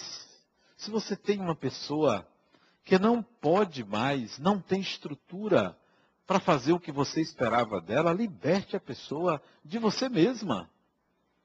Se 0.78 0.89
você 0.89 1.13
tem 1.13 1.41
uma 1.41 1.58
pessoa 1.58 2.26
que 2.86 2.98
não 2.98 3.22
pode 3.22 3.84
mais, 3.84 4.39
não 4.39 4.58
tem 4.58 4.80
estrutura 4.80 5.78
para 6.26 6.39
fazer 6.39 6.72
o 6.72 6.80
que 6.80 6.91
você 6.91 7.20
esperava 7.20 7.82
dela, 7.82 8.13
liberte 8.13 8.78
a 8.78 8.80
pessoa 8.80 9.41
de 9.63 9.78
você 9.78 10.08
mesma. 10.08 10.70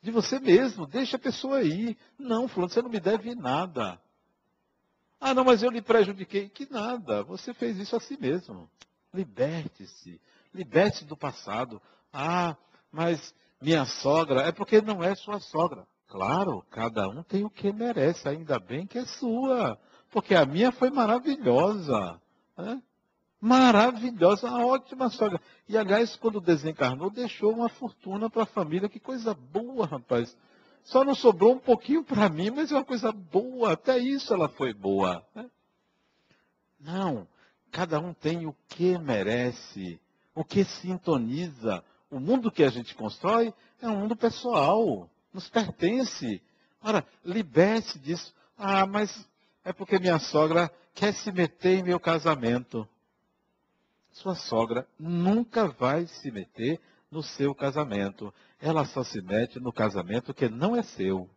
De 0.01 0.13
você 0.13 0.39
mesmo. 0.39 0.87
Deixe 0.87 1.17
a 1.17 1.19
pessoa 1.19 1.63
ir. 1.63 1.99
Não, 2.17 2.47
fulano, 2.47 2.73
você 2.73 2.81
não 2.81 2.89
me 2.89 3.01
deve 3.01 3.35
nada. 3.35 4.01
Ah, 5.21 5.35
não, 5.35 5.45
mas 5.45 5.65
eu 5.65 5.71
lhe 5.71 5.83
prejudiquei. 5.83 6.49
Que 6.49 6.71
nada. 6.71 7.25
Você 7.25 7.53
fez 7.53 7.77
isso 7.77 7.97
a 7.97 8.01
si 8.01 8.17
mesmo. 8.17 8.71
Liberte-se. 9.13 10.21
Liberte-se 10.55 11.05
do 11.05 11.17
passado. 11.17 11.81
Ah, 12.13 12.57
mas 12.91 13.35
minha 13.61 13.85
sogra. 13.85 14.43
É 14.43 14.53
porque 14.53 14.81
não 14.81 15.03
é 15.03 15.15
sua 15.15 15.41
sogra. 15.41 15.87
Claro, 16.09 16.65
cada 16.71 17.09
um 17.09 17.23
tem 17.23 17.45
o 17.45 17.51
que 17.51 17.73
merece, 17.73 18.29
ainda 18.29 18.59
bem 18.59 18.87
que 18.87 18.99
é 18.99 19.05
sua. 19.05 19.79
Porque 20.11 20.35
a 20.35 20.45
minha 20.45 20.73
foi 20.73 20.91
maravilhosa. 20.91 22.21
Né? 22.57 22.83
Maravilhosa, 23.41 24.49
uma 24.49 24.67
ótima 24.67 25.09
sogra. 25.09 25.41
E, 25.69 25.79
aliás, 25.79 26.17
quando 26.17 26.41
desencarnou, 26.41 27.11
deixou 27.11 27.53
uma 27.53 27.69
fortuna 27.69 28.29
para 28.29 28.43
a 28.43 28.47
família. 28.47 28.89
Que 28.89 28.99
coisa 28.99 29.35
boa, 29.35 29.87
rapaz. 29.87 30.37
Só 30.83 31.05
não 31.05 31.15
sobrou 31.15 31.55
um 31.55 31.59
pouquinho 31.59 32.03
para 32.03 32.29
mim, 32.29 32.51
mas 32.51 32.73
é 32.73 32.75
uma 32.75 32.85
coisa 32.85 33.13
boa. 33.13 33.73
Até 33.73 33.99
isso 33.99 34.35
ela 34.35 34.49
foi 34.49 34.75
boa. 34.75 35.25
Né? 35.35 35.49
Não, 36.81 37.29
cada 37.71 37.99
um 38.01 38.13
tem 38.13 38.47
o 38.47 38.55
que 38.69 38.99
merece, 38.99 40.01
o 40.35 40.45
que 40.45 40.65
sintoniza. 40.65 41.85
O 42.11 42.19
mundo 42.19 42.51
que 42.51 42.65
a 42.65 42.71
gente 42.71 42.95
constrói 42.95 43.55
é 43.81 43.89
um 43.89 43.97
mundo 43.99 44.17
pessoal 44.17 45.09
nos 45.33 45.49
pertence. 45.49 46.43
Ora, 46.83 47.07
liberte 47.25 47.99
disso. 47.99 48.35
Ah, 48.57 48.87
mas 48.87 49.27
é 49.65 49.73
porque 49.73 49.99
minha 49.99 50.19
sogra 50.19 50.71
quer 50.95 51.15
se 51.15 51.31
meter 51.31 51.79
em 51.79 51.83
meu 51.83 52.01
casamento. 52.01 52.89
Sua 54.11 54.35
sogra 54.35 54.87
nunca 54.99 55.69
vai 55.69 56.07
se 56.07 56.31
meter 56.31 56.81
no 57.11 57.23
seu 57.23 57.55
casamento. 57.55 58.35
Ela 58.61 58.85
só 58.85 59.05
se 59.05 59.21
mete 59.23 59.59
no 59.61 59.73
casamento 59.73 60.35
que 60.35 60.49
não 60.49 60.77
é 60.77 60.83
seu. 60.83 61.31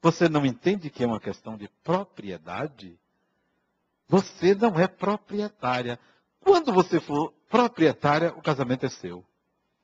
Você 0.00 0.28
não 0.28 0.44
entende 0.44 0.90
que 0.90 1.02
é 1.02 1.06
uma 1.06 1.20
questão 1.20 1.56
de 1.56 1.68
propriedade? 1.82 2.98
Você 4.12 4.54
não 4.54 4.78
é 4.78 4.86
proprietária. 4.86 5.98
Quando 6.38 6.70
você 6.70 7.00
for 7.00 7.32
proprietária, 7.48 8.28
o 8.36 8.42
casamento 8.42 8.84
é 8.84 8.90
seu. 8.90 9.24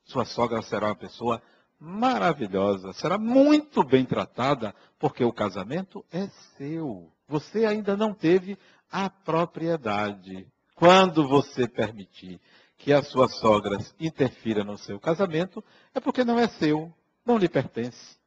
Sua 0.04 0.26
sogra 0.26 0.60
será 0.60 0.88
uma 0.88 0.94
pessoa 0.94 1.40
maravilhosa, 1.80 2.92
será 2.92 3.16
muito 3.16 3.82
bem 3.82 4.04
tratada, 4.04 4.74
porque 4.98 5.24
o 5.24 5.32
casamento 5.32 6.04
é 6.12 6.28
seu. 6.58 7.10
Você 7.26 7.64
ainda 7.64 7.96
não 7.96 8.12
teve 8.12 8.58
a 8.92 9.08
propriedade. 9.08 10.46
Quando 10.74 11.26
você 11.26 11.66
permitir 11.66 12.38
que 12.76 12.92
a 12.92 13.02
sua 13.02 13.30
sogra 13.30 13.78
interfira 13.98 14.62
no 14.62 14.76
seu 14.76 15.00
casamento, 15.00 15.64
é 15.94 16.00
porque 16.00 16.22
não 16.22 16.38
é 16.38 16.48
seu, 16.48 16.92
não 17.24 17.38
lhe 17.38 17.48
pertence. 17.48 18.18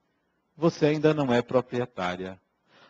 Você 0.58 0.88
ainda 0.88 1.14
não 1.14 1.32
é 1.32 1.44
proprietária. 1.44 2.42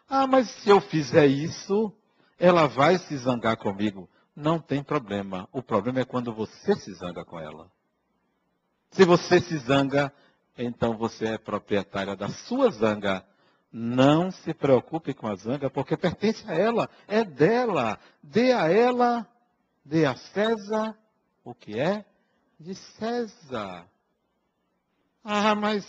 Ah, 0.07 0.25
mas 0.25 0.49
se 0.49 0.69
eu 0.69 0.79
fizer 0.79 1.27
isso, 1.27 1.93
ela 2.41 2.65
vai 2.65 2.97
se 2.97 3.15
zangar 3.19 3.55
comigo. 3.55 4.09
Não 4.35 4.59
tem 4.59 4.83
problema. 4.83 5.47
O 5.53 5.61
problema 5.61 5.99
é 5.99 6.05
quando 6.05 6.33
você 6.33 6.75
se 6.75 6.91
zanga 6.95 7.23
com 7.23 7.39
ela. 7.39 7.71
Se 8.89 9.05
você 9.05 9.39
se 9.39 9.59
zanga, 9.59 10.11
então 10.57 10.97
você 10.97 11.27
é 11.27 11.37
proprietária 11.37 12.15
da 12.15 12.29
sua 12.29 12.71
zanga. 12.71 13.23
Não 13.71 14.31
se 14.31 14.55
preocupe 14.55 15.13
com 15.13 15.27
a 15.27 15.35
zanga, 15.35 15.69
porque 15.69 15.95
pertence 15.95 16.43
a 16.49 16.55
ela, 16.55 16.89
é 17.07 17.23
dela. 17.23 17.99
Dê 18.23 18.51
a 18.51 18.67
ela, 18.67 19.27
dê 19.85 20.05
a 20.05 20.15
César 20.15 20.97
o 21.43 21.53
que 21.53 21.79
é 21.79 22.03
de 22.59 22.73
César. 22.73 23.85
Ah, 25.23 25.53
mas 25.53 25.85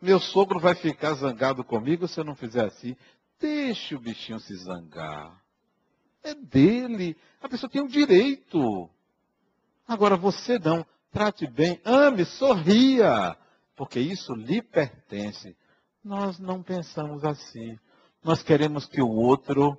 meu 0.00 0.20
sogro 0.20 0.60
vai 0.60 0.74
ficar 0.74 1.14
zangado 1.14 1.64
comigo 1.64 2.06
se 2.06 2.20
eu 2.20 2.24
não 2.24 2.36
fizer 2.36 2.66
assim. 2.66 2.94
Deixe 3.40 3.94
o 3.94 3.98
bichinho 3.98 4.38
se 4.38 4.54
zangar. 4.56 5.43
É 6.24 6.34
dele. 6.34 7.16
A 7.40 7.48
pessoa 7.48 7.70
tem 7.70 7.82
o 7.82 7.88
direito. 7.88 8.90
Agora 9.86 10.16
você 10.16 10.58
não. 10.58 10.84
Trate 11.12 11.46
bem, 11.46 11.80
ame, 11.84 12.24
sorria 12.24 13.36
porque 13.76 14.00
isso 14.00 14.34
lhe 14.34 14.62
pertence. 14.62 15.56
Nós 16.02 16.38
não 16.38 16.62
pensamos 16.62 17.24
assim. 17.24 17.78
Nós 18.22 18.42
queremos 18.42 18.86
que 18.86 19.02
o 19.02 19.10
outro 19.10 19.78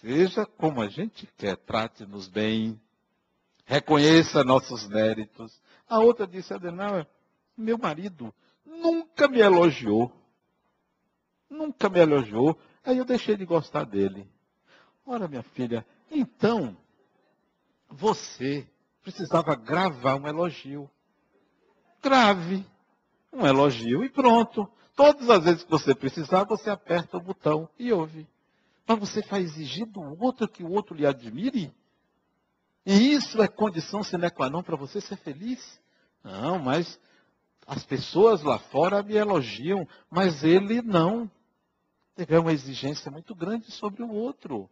seja 0.00 0.46
como 0.46 0.80
a 0.80 0.88
gente 0.88 1.26
quer, 1.36 1.56
trate-nos 1.56 2.28
bem, 2.28 2.80
reconheça 3.64 4.44
nossos 4.44 4.86
méritos. 4.88 5.60
A 5.88 5.98
outra 6.00 6.26
disse, 6.26 6.52
Adenauer, 6.52 7.06
meu 7.56 7.78
marido 7.78 8.32
nunca 8.64 9.28
me 9.28 9.40
elogiou. 9.40 10.12
Nunca 11.48 11.88
me 11.88 12.00
elogiou. 12.00 12.58
Aí 12.84 12.98
eu 12.98 13.04
deixei 13.04 13.36
de 13.36 13.44
gostar 13.44 13.84
dele. 13.84 14.28
Ora, 15.04 15.28
minha 15.28 15.42
filha, 15.42 15.84
então, 16.10 16.76
você 17.88 18.66
precisava 19.02 19.54
gravar 19.54 20.16
um 20.16 20.26
elogio. 20.26 20.90
Grave 22.02 22.64
um 23.32 23.46
elogio 23.46 24.04
e 24.04 24.10
pronto. 24.10 24.68
Todas 24.94 25.28
as 25.30 25.44
vezes 25.44 25.64
que 25.64 25.70
você 25.70 25.94
precisar, 25.94 26.44
você 26.44 26.68
aperta 26.68 27.16
o 27.16 27.20
botão 27.20 27.68
e 27.78 27.92
ouve. 27.92 28.28
Mas 28.86 28.98
você 28.98 29.22
vai 29.22 29.40
exigir 29.40 29.86
do 29.86 30.00
outro 30.22 30.46
que 30.46 30.62
o 30.62 30.70
outro 30.70 30.94
lhe 30.94 31.06
admire? 31.06 31.72
E 32.84 33.14
isso 33.14 33.40
é 33.40 33.48
condição 33.48 34.02
sine 34.02 34.30
qua 34.30 34.50
non 34.50 34.62
para 34.62 34.76
você 34.76 35.00
ser 35.00 35.16
feliz? 35.16 35.80
Não, 36.22 36.58
mas 36.58 37.00
as 37.66 37.84
pessoas 37.84 38.42
lá 38.42 38.58
fora 38.58 39.02
me 39.02 39.14
elogiam, 39.14 39.88
mas 40.10 40.44
ele 40.44 40.82
não. 40.82 41.30
Teve 42.14 42.36
uma 42.36 42.52
exigência 42.52 43.10
muito 43.10 43.34
grande 43.34 43.70
sobre 43.70 44.02
o 44.02 44.10
outro. 44.10 44.68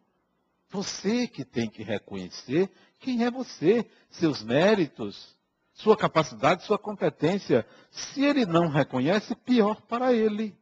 Você 0.70 1.26
que 1.26 1.44
tem 1.44 1.68
que 1.68 1.82
reconhecer 1.82 2.70
quem 3.00 3.24
é 3.24 3.30
você, 3.30 3.84
seus 4.08 4.42
méritos, 4.42 5.36
sua 5.72 5.96
capacidade, 5.96 6.64
sua 6.64 6.78
competência. 6.78 7.66
Se 7.90 8.24
ele 8.24 8.46
não 8.46 8.68
reconhece, 8.68 9.34
pior 9.34 9.80
para 9.82 10.12
ele. 10.12 10.56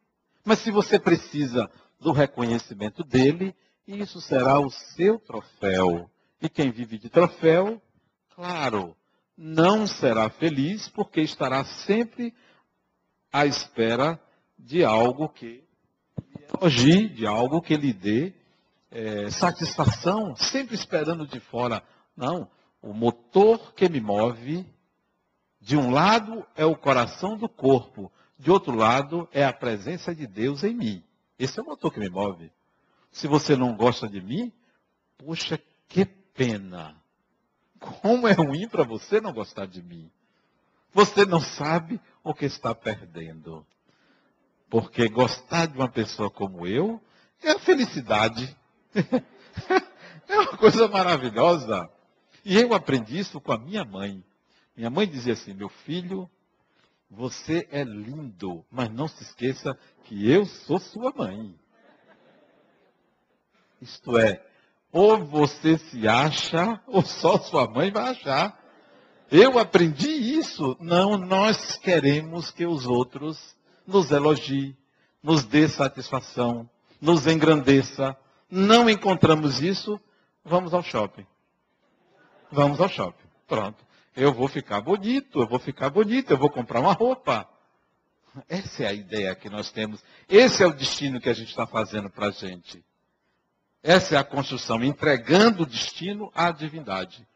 Mas 0.44 0.61
se 0.61 0.70
você 0.70 0.98
precisa 0.98 1.70
do 2.00 2.12
reconhecimento 2.12 3.04
dele, 3.04 3.54
isso 3.86 4.20
será 4.20 4.59
o 4.61 4.70
seu 4.70 5.18
troféu. 5.18 6.09
E 6.40 6.48
quem 6.48 6.70
vive 6.70 6.98
de 6.98 7.11
troféu, 7.11 7.82
claro, 8.34 8.96
não 9.36 9.86
será 9.86 10.30
feliz 10.30 10.88
porque 10.88 11.20
estará 11.20 11.64
sempre 11.64 12.32
à 13.32 13.44
espera 13.44 14.20
de 14.59 14.84
algo 14.84 15.28
que 15.28 15.64
elogie, 16.54 17.09
de 17.09 17.26
algo 17.26 17.61
que 17.61 17.76
lhe 17.76 17.92
dê 17.92 18.32
é, 18.91 19.30
satisfação, 19.30 20.34
sempre 20.36 20.74
esperando 20.74 21.26
de 21.26 21.41
fora. 21.41 21.82
Não, 22.16 22.51
o 22.80 22.93
motor 22.93 23.72
que 23.74 23.89
me 23.89 24.01
move 24.01 24.66
de 25.61 25.76
um 25.76 25.91
lado 25.91 26.47
é 26.55 26.64
o 26.64 26.76
coração 26.76 27.36
do 27.36 27.49
corpo, 27.49 28.11
de 28.39 28.51
outro 28.51 28.74
lado 28.74 29.28
é 29.32 29.45
a 29.45 29.53
presença 29.53 30.14
de 30.14 30.26
Deus 30.26 30.62
em 30.62 30.74
mim. 30.74 31.05
Esse 31.39 31.59
é 31.59 31.62
o 31.62 31.66
motor 31.66 31.93
que 31.93 32.01
me 32.01 32.09
move. 32.09 32.51
Se 33.11 33.26
você 33.26 33.57
não 33.57 33.76
gosta 33.76 34.09
de 34.09 34.20
mim, 34.20 34.53
puxa, 35.16 35.61
que 35.89 36.05
pena. 36.05 36.97
Como 37.78 38.26
é 38.26 38.32
ruim 38.32 38.68
para 38.68 38.84
você 38.84 39.20
não 39.20 39.32
gostar 39.32 39.66
de 39.66 39.82
mim. 39.82 40.11
Você 40.93 41.24
não 41.24 41.41
sabe 41.41 42.01
o 42.22 42.34
que 42.34 42.45
está 42.45 42.74
perdendo. 42.74 43.66
Porque 44.70 45.09
gostar 45.09 45.66
de 45.66 45.76
uma 45.76 45.89
pessoa 45.89 46.30
como 46.30 46.66
eu 46.66 47.01
é 47.43 47.53
a 47.53 47.59
felicidade. 47.59 48.57
é 50.28 50.38
uma 50.38 50.57
coisa 50.57 50.88
maravilhosa. 50.88 51.88
E 52.44 52.57
eu 52.57 52.74
aprendi 52.74 53.18
isso 53.18 53.40
com 53.40 53.53
a 53.53 53.59
minha 53.59 53.84
mãe. 53.84 54.24
Minha 54.76 54.90
mãe 54.90 55.07
dizia 55.07 55.32
assim: 55.32 55.55
meu 55.55 55.68
filho, 55.68 56.28
você 57.11 57.66
é 57.70 57.82
lindo, 57.84 58.64
mas 58.70 58.90
não 58.90 59.09
se 59.09 59.22
esqueça 59.22 59.78
que 60.05 60.30
eu 60.30 60.44
sou 60.44 60.78
sua 60.78 61.12
mãe. 61.14 61.55
Isto 63.80 64.18
é, 64.18 64.44
ou 64.92 65.24
você 65.24 65.78
se 65.78 66.09
acha, 66.09 66.80
ou 66.86 67.03
só 67.03 67.38
sua 67.38 67.68
mãe 67.68 67.90
vai 67.90 68.11
achar. 68.11 68.59
Eu 69.30 69.59
aprendi 69.59 70.09
isso. 70.09 70.76
Não, 70.80 71.16
nós 71.16 71.76
queremos 71.76 72.51
que 72.51 72.66
os 72.66 72.86
outros 72.86 73.57
nos 73.86 74.11
elogie, 74.11 74.76
nos 75.22 75.44
dê 75.44 75.68
satisfação, 75.68 76.68
nos 77.01 77.26
engrandeça. 77.26 78.16
Não 78.51 78.88
encontramos 78.88 79.61
isso, 79.61 80.01
vamos 80.44 80.72
ao 80.72 80.82
shopping. 80.82 81.26
Vamos 82.51 82.80
ao 82.80 82.88
shopping. 82.88 83.28
Pronto. 83.46 83.84
Eu 84.16 84.32
vou 84.32 84.49
ficar 84.49 84.80
bonito, 84.80 85.40
eu 85.40 85.46
vou 85.46 85.59
ficar 85.59 85.90
bonito, 85.90 86.30
eu 86.30 86.38
vou 86.38 86.51
comprar 86.51 86.80
uma 86.80 86.92
roupa. 86.92 87.49
Essa 88.49 88.84
é 88.84 88.86
a 88.86 88.92
ideia 88.92 89.34
que 89.34 89.49
nós 89.49 89.70
temos. 89.70 90.03
Esse 90.28 90.62
é 90.62 90.66
o 90.66 90.72
destino 90.72 91.20
que 91.20 91.28
a 91.28 91.34
gente 91.34 91.49
está 91.49 91.66
fazendo 91.66 92.11
para 92.11 92.26
a 92.26 92.30
gente. 92.30 92.84
Essa 93.82 94.16
é 94.16 94.18
a 94.18 94.24
construção, 94.24 94.82
entregando 94.82 95.62
o 95.62 95.66
destino 95.66 96.30
à 96.34 96.51
divindade. 96.51 97.26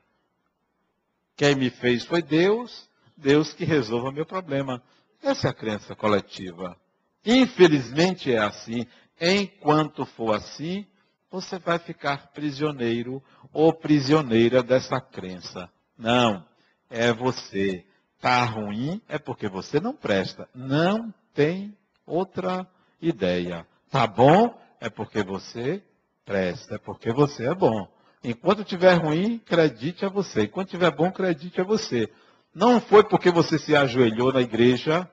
Quem 1.36 1.54
me 1.54 1.70
fez 1.70 2.04
foi 2.04 2.20
Deus, 2.20 2.88
Deus 3.16 3.52
que 3.52 3.64
resolva 3.64 4.12
meu 4.12 4.26
problema. 4.26 4.82
Essa 5.22 5.48
é 5.48 5.50
a 5.50 5.54
crença 5.54 5.94
coletiva. 5.94 6.76
Infelizmente 7.24 8.32
é 8.32 8.38
assim. 8.38 8.86
Enquanto 9.20 10.04
for 10.04 10.34
assim, 10.34 10.84
você 11.32 11.58
vai 11.58 11.78
ficar 11.78 12.30
prisioneiro 12.34 13.22
ou 13.54 13.72
prisioneira 13.72 14.62
dessa 14.62 15.00
crença. 15.00 15.68
Não, 15.96 16.44
é 16.90 17.10
você. 17.10 17.84
Está 18.16 18.44
ruim 18.44 19.00
é 19.08 19.18
porque 19.18 19.48
você 19.48 19.80
não 19.80 19.94
presta. 19.94 20.46
Não 20.54 21.12
tem 21.34 21.76
outra 22.06 22.66
ideia. 23.00 23.66
Tá 23.90 24.06
bom 24.06 24.56
é 24.78 24.90
porque 24.90 25.22
você 25.22 25.82
presta, 26.24 26.74
é 26.74 26.78
porque 26.78 27.12
você 27.12 27.48
é 27.48 27.54
bom. 27.54 27.88
Enquanto 28.22 28.62
tiver 28.62 28.94
ruim, 28.94 29.40
acredite 29.44 30.04
a 30.04 30.08
você. 30.08 30.42
Enquanto 30.42 30.68
tiver 30.68 30.94
bom, 30.94 31.06
acredite 31.06 31.60
a 31.60 31.64
você. 31.64 32.08
Não 32.54 32.80
foi 32.80 33.02
porque 33.02 33.30
você 33.30 33.58
se 33.58 33.74
ajoelhou 33.74 34.32
na 34.32 34.42
igreja, 34.42 35.10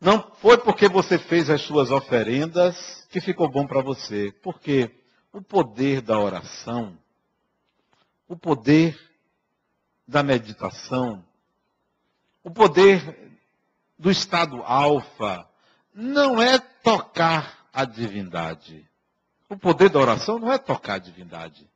não 0.00 0.30
foi 0.40 0.58
porque 0.58 0.88
você 0.88 1.18
fez 1.18 1.48
as 1.48 1.62
suas 1.62 1.90
oferendas 1.90 3.06
que 3.10 3.20
ficou 3.20 3.48
bom 3.50 3.66
para 3.66 3.82
você. 3.82 4.32
Porque 4.42 4.90
o 5.32 5.40
poder 5.40 6.00
da 6.00 6.18
oração, 6.18 6.96
o 8.28 8.36
poder 8.36 8.98
da 10.06 10.22
meditação, 10.22 11.24
o 12.42 12.50
poder 12.50 13.38
do 13.98 14.10
estado 14.10 14.62
alfa, 14.62 15.48
não 15.94 16.40
é 16.40 16.58
tocar 16.58 17.66
a 17.72 17.84
divindade. 17.84 18.88
O 19.48 19.56
poder 19.56 19.90
da 19.90 19.98
oração 19.98 20.38
não 20.38 20.52
é 20.52 20.58
tocar 20.58 20.94
a 20.94 20.98
divindade. 20.98 21.68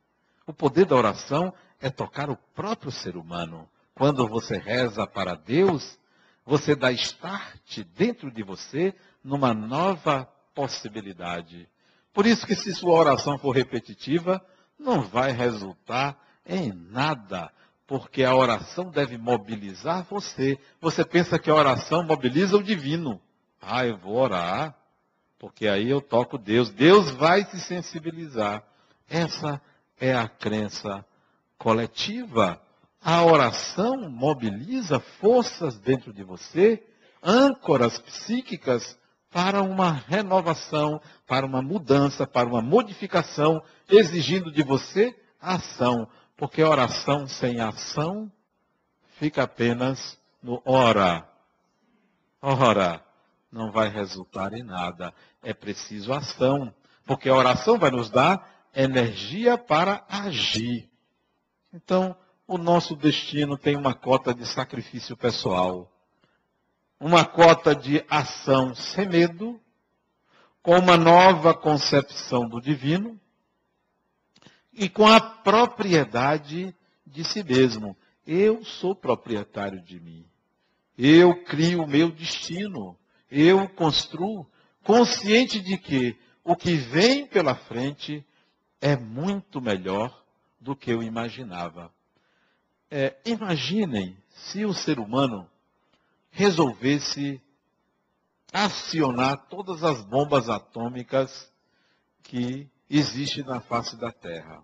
O 0.47 0.53
poder 0.53 0.85
da 0.85 0.95
oração 0.95 1.53
é 1.81 1.89
tocar 1.89 2.29
o 2.29 2.37
próprio 2.55 2.91
ser 2.91 3.17
humano. 3.17 3.69
Quando 3.93 4.27
você 4.27 4.57
reza 4.57 5.05
para 5.05 5.35
Deus, 5.35 5.98
você 6.49 6.75
dá 6.75 6.91
start 6.91 7.83
dentro 7.95 8.31
de 8.31 8.41
você 8.41 8.95
numa 9.23 9.53
nova 9.53 10.27
possibilidade. 10.55 11.69
Por 12.11 12.25
isso 12.25 12.47
que 12.47 12.55
se 12.55 12.73
sua 12.73 12.95
oração 12.95 13.37
for 13.37 13.51
repetitiva, 13.51 14.43
não 14.77 15.03
vai 15.03 15.31
resultar 15.31 16.19
em 16.43 16.73
nada, 16.73 17.51
porque 17.85 18.23
a 18.23 18.35
oração 18.35 18.89
deve 18.89 19.15
mobilizar 19.15 20.07
você. 20.09 20.57
Você 20.81 21.05
pensa 21.05 21.37
que 21.37 21.51
a 21.51 21.55
oração 21.55 22.01
mobiliza 22.01 22.57
o 22.57 22.63
divino. 22.63 23.21
Ah, 23.61 23.85
eu 23.85 23.97
vou 23.97 24.15
orar, 24.15 24.75
porque 25.37 25.67
aí 25.67 25.87
eu 25.87 26.01
toco 26.01 26.35
Deus. 26.35 26.71
Deus 26.71 27.11
vai 27.11 27.45
se 27.45 27.59
sensibilizar. 27.59 28.63
Essa 29.07 29.61
é 29.99 30.15
a 30.15 30.27
crença 30.27 31.05
coletiva. 31.59 32.59
A 33.01 33.23
oração 33.23 34.09
mobiliza 34.09 34.99
forças 34.99 35.77
dentro 35.79 36.13
de 36.13 36.23
você, 36.23 36.83
âncoras 37.23 37.97
psíquicas 37.99 38.97
para 39.31 39.61
uma 39.61 39.91
renovação, 39.91 41.01
para 41.27 41.45
uma 41.45 41.61
mudança, 41.61 42.25
para 42.25 42.47
uma 42.47 42.61
modificação, 42.61 43.63
exigindo 43.87 44.51
de 44.51 44.63
você 44.63 45.15
ação. 45.39 46.07
Porque 46.35 46.63
oração 46.63 47.27
sem 47.27 47.59
ação 47.61 48.31
fica 49.17 49.43
apenas 49.43 50.19
no 50.41 50.61
ora. 50.65 51.27
Ora 52.41 53.03
não 53.51 53.71
vai 53.71 53.89
resultar 53.89 54.53
em 54.53 54.63
nada. 54.63 55.13
É 55.41 55.53
preciso 55.53 56.13
ação, 56.13 56.73
porque 57.05 57.29
a 57.29 57.35
oração 57.35 57.77
vai 57.77 57.91
nos 57.91 58.09
dar 58.09 58.67
energia 58.73 59.57
para 59.57 60.05
agir. 60.07 60.89
Então, 61.73 62.15
o 62.49 62.57
nosso 62.57 62.95
destino 62.95 63.57
tem 63.57 63.77
uma 63.77 63.93
cota 63.93 64.33
de 64.33 64.45
sacrifício 64.45 65.15
pessoal, 65.15 65.89
uma 66.99 67.23
cota 67.23 67.75
de 67.75 68.03
ação 68.09 68.73
sem 68.73 69.07
medo, 69.07 69.61
com 70.61 70.77
uma 70.77 70.97
nova 70.97 71.53
concepção 71.53 72.49
do 72.49 72.59
divino 72.59 73.17
e 74.73 74.89
com 74.89 75.07
a 75.07 75.21
propriedade 75.21 76.75
de 77.05 77.23
si 77.23 77.43
mesmo. 77.43 77.95
Eu 78.25 78.65
sou 78.65 78.93
proprietário 78.93 79.81
de 79.81 79.99
mim. 79.99 80.25
Eu 80.97 81.43
crio 81.45 81.83
o 81.83 81.87
meu 81.87 82.11
destino 82.11 82.97
eu 83.29 83.69
construo, 83.69 84.49
consciente 84.83 85.59
de 85.59 85.77
que 85.77 86.17
o 86.43 86.55
que 86.55 86.75
vem 86.75 87.27
pela 87.27 87.53
frente 87.53 88.25
é 88.81 88.95
muito 88.95 89.61
melhor 89.61 90.25
do 90.59 90.75
que 90.75 90.91
eu 90.91 91.03
imaginava. 91.03 91.93
É, 92.91 93.15
imaginem 93.25 94.17
se 94.29 94.65
o 94.65 94.73
ser 94.73 94.99
humano 94.99 95.49
resolvesse 96.31 97.41
acionar 98.51 99.37
todas 99.49 99.83
as 99.83 100.01
bombas 100.01 100.49
atômicas 100.49 101.51
que 102.23 102.67
existem 102.89 103.43
na 103.43 103.59
face 103.59 103.95
da 103.95 104.11
Terra. 104.11 104.63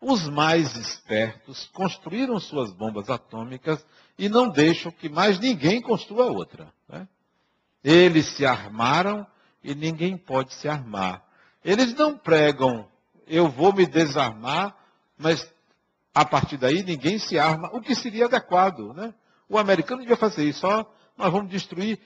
Os 0.00 0.28
mais 0.28 0.76
espertos 0.76 1.70
construíram 1.72 2.38
suas 2.40 2.72
bombas 2.72 3.08
atômicas 3.08 3.84
e 4.18 4.28
não 4.28 4.48
deixam 4.48 4.90
que 4.90 5.08
mais 5.08 5.38
ninguém 5.38 5.80
construa 5.80 6.26
outra. 6.26 6.72
Né? 6.88 7.08
Eles 7.82 8.26
se 8.26 8.44
armaram 8.44 9.26
e 9.62 9.74
ninguém 9.74 10.16
pode 10.16 10.52
se 10.54 10.68
armar. 10.68 11.24
Eles 11.64 11.94
não 11.94 12.18
pregam, 12.18 12.88
eu 13.26 13.48
vou 13.48 13.72
me 13.72 13.86
desarmar, 13.86 14.76
mas 15.16 15.51
a 16.14 16.24
partir 16.24 16.56
daí 16.56 16.82
ninguém 16.82 17.18
se 17.18 17.38
arma, 17.38 17.70
o 17.72 17.80
que 17.80 17.94
seria 17.94 18.26
adequado. 18.26 18.92
Né? 18.92 19.14
O 19.48 19.58
americano 19.58 20.00
devia 20.00 20.16
fazer 20.16 20.44
isso, 20.44 20.66
ó, 20.66 20.84
nós 21.16 21.32
vamos 21.32 21.50
destruir 21.50 21.98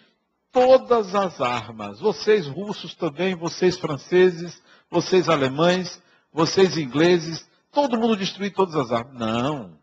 todas 0.53 1.15
as 1.15 1.41
armas. 1.41 2.01
Vocês 2.01 2.47
russos 2.47 2.95
também, 2.95 3.35
vocês 3.35 3.79
franceses, 3.79 4.63
vocês 4.91 5.29
alemães, 5.29 6.01
vocês 6.33 6.77
ingleses, 6.77 7.49
todo 7.73 7.99
mundo 7.99 8.17
destruir 8.17 8.53
todas 8.53 8.75
as 8.75 8.93
armas. 8.93 9.15
Não. 9.15 9.79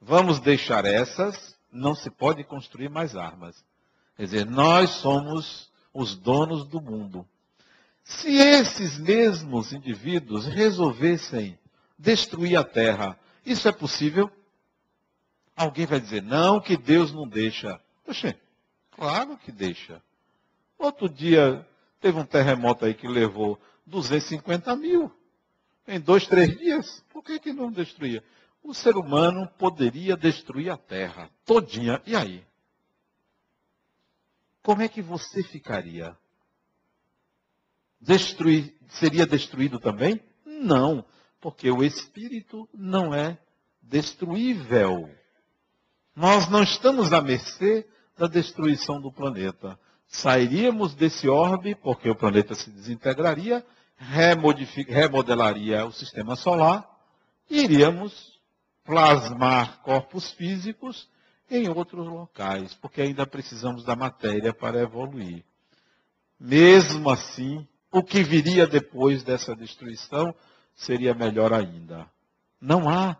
Vamos 0.00 0.38
deixar 0.38 0.84
essas, 0.84 1.56
não 1.72 1.94
se 1.94 2.10
pode 2.10 2.44
construir 2.44 2.88
mais 2.88 3.16
armas. 3.16 3.56
Quer 4.16 4.24
dizer, 4.24 4.46
nós 4.46 4.90
somos 4.90 5.70
os 5.92 6.14
donos 6.14 6.66
do 6.66 6.80
mundo. 6.80 7.26
Se 8.04 8.28
esses 8.36 8.98
mesmos 8.98 9.72
indivíduos 9.72 10.46
resolvessem 10.46 11.58
destruir 11.98 12.56
a 12.56 12.64
terra, 12.64 13.18
isso 13.44 13.68
é 13.68 13.72
possível? 13.72 14.30
Alguém 15.56 15.86
vai 15.86 16.00
dizer, 16.00 16.22
não, 16.22 16.60
que 16.60 16.76
Deus 16.76 17.12
não 17.12 17.28
deixa. 17.28 17.80
Poxa, 18.04 18.38
claro 18.90 19.36
que 19.38 19.52
deixa. 19.52 20.02
Outro 20.78 21.08
dia, 21.08 21.66
teve 22.00 22.18
um 22.18 22.24
terremoto 22.24 22.84
aí 22.84 22.94
que 22.94 23.06
levou 23.06 23.60
250 23.86 24.74
mil. 24.76 25.12
Em 25.86 26.00
dois, 26.00 26.26
três 26.26 26.58
dias. 26.58 27.04
Por 27.12 27.22
que, 27.22 27.38
que 27.38 27.52
não 27.52 27.70
destruía? 27.70 28.24
O 28.62 28.74
ser 28.74 28.96
humano 28.96 29.48
poderia 29.58 30.16
destruir 30.16 30.70
a 30.70 30.76
terra 30.76 31.30
todinha. 31.44 32.02
E 32.06 32.16
aí? 32.16 32.44
como 34.64 34.80
é 34.80 34.88
que 34.88 35.02
você 35.02 35.42
ficaria? 35.42 36.16
Destruir, 38.00 38.74
seria 38.88 39.26
destruído 39.26 39.78
também? 39.78 40.18
Não, 40.44 41.04
porque 41.44 41.70
o 41.70 41.84
espírito 41.84 42.66
não 42.72 43.12
é 43.14 43.36
destruível. 43.82 45.10
Nós 46.16 46.48
não 46.48 46.62
estamos 46.62 47.12
à 47.12 47.20
mercê 47.20 47.86
da 48.16 48.26
destruição 48.26 48.98
do 48.98 49.12
planeta. 49.12 49.78
Sairíamos 50.06 50.94
desse 50.94 51.28
orbe, 51.28 51.74
porque 51.74 52.08
o 52.08 52.16
planeta 52.16 52.54
se 52.54 52.70
desintegraria, 52.70 53.62
remodelaria 54.88 55.84
o 55.84 55.92
sistema 55.92 56.34
solar 56.34 56.82
e 57.50 57.64
iríamos 57.64 58.40
plasmar 58.82 59.82
corpos 59.82 60.30
físicos 60.30 61.10
em 61.50 61.68
outros 61.68 62.06
locais, 62.06 62.72
porque 62.72 63.02
ainda 63.02 63.26
precisamos 63.26 63.84
da 63.84 63.94
matéria 63.94 64.54
para 64.54 64.80
evoluir. 64.80 65.44
Mesmo 66.40 67.10
assim, 67.10 67.68
o 67.92 68.02
que 68.02 68.22
viria 68.22 68.66
depois 68.66 69.22
dessa 69.22 69.54
destruição 69.54 70.34
seria 70.74 71.14
melhor 71.14 71.52
ainda. 71.52 72.06
Não 72.60 72.88
há 72.88 73.16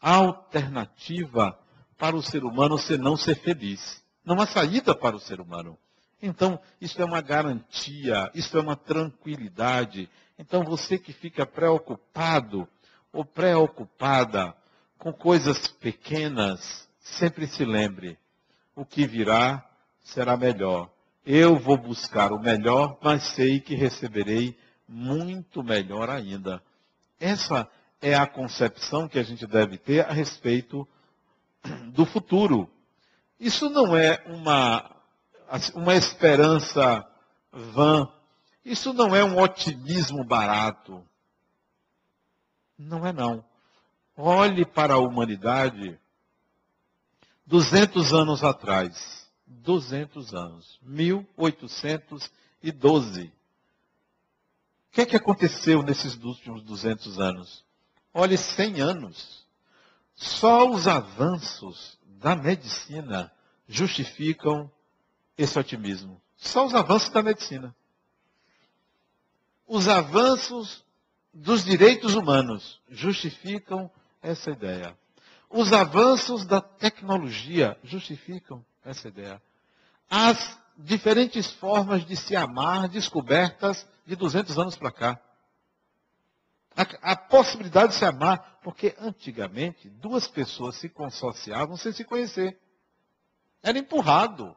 alternativa 0.00 1.58
para 1.96 2.16
o 2.16 2.22
ser 2.22 2.44
humano 2.44 2.78
senão 2.78 3.16
ser 3.16 3.36
feliz. 3.36 4.02
Não 4.24 4.40
há 4.40 4.46
saída 4.46 4.94
para 4.94 5.16
o 5.16 5.20
ser 5.20 5.40
humano. 5.40 5.78
Então, 6.20 6.60
isso 6.80 7.00
é 7.02 7.04
uma 7.04 7.20
garantia, 7.20 8.30
isso 8.34 8.56
é 8.56 8.60
uma 8.60 8.76
tranquilidade. 8.76 10.08
Então, 10.38 10.62
você 10.62 10.96
que 10.96 11.12
fica 11.12 11.44
preocupado 11.44 12.68
ou 13.12 13.24
preocupada 13.24 14.54
com 14.98 15.12
coisas 15.12 15.66
pequenas, 15.66 16.88
sempre 17.00 17.46
se 17.48 17.64
lembre: 17.64 18.16
o 18.74 18.84
que 18.84 19.06
virá 19.06 19.68
será 20.00 20.36
melhor. 20.36 20.90
Eu 21.24 21.58
vou 21.58 21.76
buscar 21.76 22.32
o 22.32 22.40
melhor, 22.40 22.98
mas 23.02 23.22
sei 23.34 23.60
que 23.60 23.74
receberei 23.74 24.56
muito 24.88 25.62
melhor 25.62 26.10
ainda. 26.10 26.62
Essa 27.22 27.70
é 28.00 28.16
a 28.16 28.26
concepção 28.26 29.06
que 29.06 29.16
a 29.16 29.22
gente 29.22 29.46
deve 29.46 29.78
ter 29.78 30.04
a 30.04 30.12
respeito 30.12 30.88
do 31.94 32.04
futuro. 32.04 32.68
Isso 33.38 33.70
não 33.70 33.96
é 33.96 34.20
uma, 34.26 34.90
uma 35.72 35.94
esperança 35.94 37.08
vã. 37.52 38.12
Isso 38.64 38.92
não 38.92 39.14
é 39.14 39.22
um 39.22 39.40
otimismo 39.40 40.24
barato. 40.24 41.00
Não 42.76 43.06
é 43.06 43.12
não. 43.12 43.44
Olhe 44.16 44.64
para 44.64 44.94
a 44.94 44.98
humanidade 44.98 45.96
200 47.46 48.12
anos 48.12 48.42
atrás. 48.42 49.30
200 49.46 50.34
anos. 50.34 50.80
1812. 50.82 53.32
O 54.92 54.94
que 54.94 55.00
é 55.00 55.06
que 55.06 55.16
aconteceu 55.16 55.82
nesses 55.82 56.22
últimos 56.22 56.62
200 56.64 57.18
anos? 57.18 57.64
Olhe, 58.12 58.36
100 58.36 58.82
anos. 58.82 59.46
Só 60.14 60.68
os 60.68 60.86
avanços 60.86 61.98
da 62.04 62.36
medicina 62.36 63.32
justificam 63.66 64.70
esse 65.38 65.58
otimismo. 65.58 66.20
Só 66.36 66.66
os 66.66 66.74
avanços 66.74 67.08
da 67.08 67.22
medicina. 67.22 67.74
Os 69.66 69.88
avanços 69.88 70.84
dos 71.32 71.64
direitos 71.64 72.14
humanos 72.14 72.78
justificam 72.90 73.90
essa 74.20 74.50
ideia. 74.50 74.94
Os 75.48 75.72
avanços 75.72 76.44
da 76.44 76.60
tecnologia 76.60 77.78
justificam 77.82 78.62
essa 78.84 79.08
ideia. 79.08 79.40
As 80.10 80.60
diferentes 80.76 81.50
formas 81.52 82.04
de 82.04 82.16
se 82.16 82.34
amar 82.34 82.88
descobertas 82.88 83.86
de 84.06 84.16
200 84.16 84.58
anos 84.58 84.76
para 84.76 84.90
cá. 84.90 85.20
A, 86.74 87.12
a, 87.12 87.16
possibilidade 87.16 87.92
de 87.92 87.98
se 87.98 88.04
amar, 88.04 88.58
porque 88.62 88.94
antigamente 88.98 89.90
duas 89.90 90.26
pessoas 90.26 90.76
se 90.76 90.88
consorciavam 90.88 91.76
sem 91.76 91.92
se 91.92 92.02
conhecer. 92.02 92.58
Era 93.62 93.78
empurrado. 93.78 94.56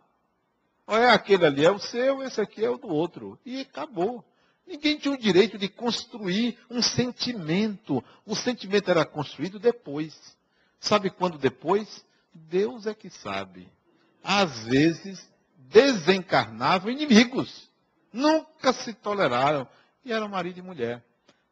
Olha, 0.87 1.11
aquele 1.11 1.45
ali 1.45 1.65
é 1.65 1.71
o 1.71 1.79
seu, 1.79 2.23
esse 2.23 2.39
aqui 2.39 2.63
é 2.63 2.69
o 2.69 2.77
do 2.77 2.87
outro. 2.87 3.37
E 3.45 3.61
acabou. 3.61 4.23
Ninguém 4.65 4.97
tinha 4.97 5.13
o 5.13 5.17
direito 5.17 5.57
de 5.57 5.67
construir 5.67 6.57
um 6.69 6.81
sentimento. 6.81 8.03
O 8.25 8.35
sentimento 8.35 8.89
era 8.89 9.05
construído 9.05 9.59
depois. 9.59 10.37
Sabe 10.79 11.09
quando 11.09 11.37
depois? 11.37 12.05
Deus 12.33 12.85
é 12.87 12.93
que 12.93 13.09
sabe. 13.09 13.71
Às 14.23 14.65
vezes, 14.65 15.29
desencarnavam 15.69 16.91
inimigos. 16.91 17.69
Nunca 18.11 18.73
se 18.73 18.93
toleraram. 18.93 19.67
E 20.03 20.13
eram 20.13 20.29
marido 20.29 20.59
e 20.59 20.61
mulher. 20.61 21.03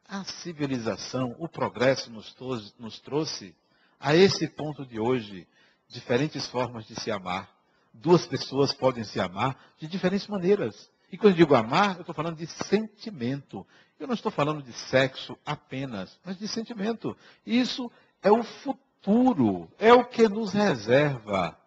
A 0.08 0.24
civilização, 0.24 1.36
o 1.40 1.48
progresso 1.48 2.12
nos, 2.12 2.36
nos 2.78 3.00
trouxe 3.00 3.56
a 4.00 4.16
esse 4.16 4.48
ponto 4.48 4.86
de 4.86 5.00
hoje 5.00 5.48
diferentes 5.88 6.48
formas 6.48 6.86
de 6.86 6.96
se 7.00 7.10
amar. 7.10 7.50
Duas 7.94 8.26
pessoas 8.26 8.74
podem 8.74 9.04
se 9.04 9.20
amar 9.20 9.58
de 9.78 9.88
diferentes 9.88 10.28
maneiras. 10.28 10.90
E 11.12 11.18
quando 11.18 11.34
eu 11.34 11.38
digo 11.38 11.56
amar, 11.56 11.96
eu 11.96 12.02
estou 12.02 12.16
falando 12.16 12.38
de 12.38 12.48
sentimento. 12.48 13.66
Eu 14.00 14.08
não 14.08 14.16
estou 14.16 14.32
falando 14.32 14.62
de 14.62 14.74
sexo 14.74 15.38
apenas, 15.46 16.20
mas 16.26 16.38
de 16.38 16.48
sentimento. 16.48 17.16
Isso 17.46 17.92
é 18.22 18.32
o 18.32 18.44
futuro, 18.44 19.72
é 19.78 19.94
o 19.94 20.06
que 20.06 20.28
nos 20.28 20.52
reserva. 20.52 21.58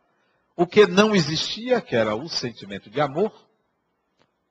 O 0.56 0.66
que 0.66 0.86
não 0.86 1.14
existia, 1.14 1.82
que 1.82 1.94
era 1.94 2.16
o 2.16 2.28
sentimento 2.30 2.88
de 2.88 2.98
amor, 2.98 3.30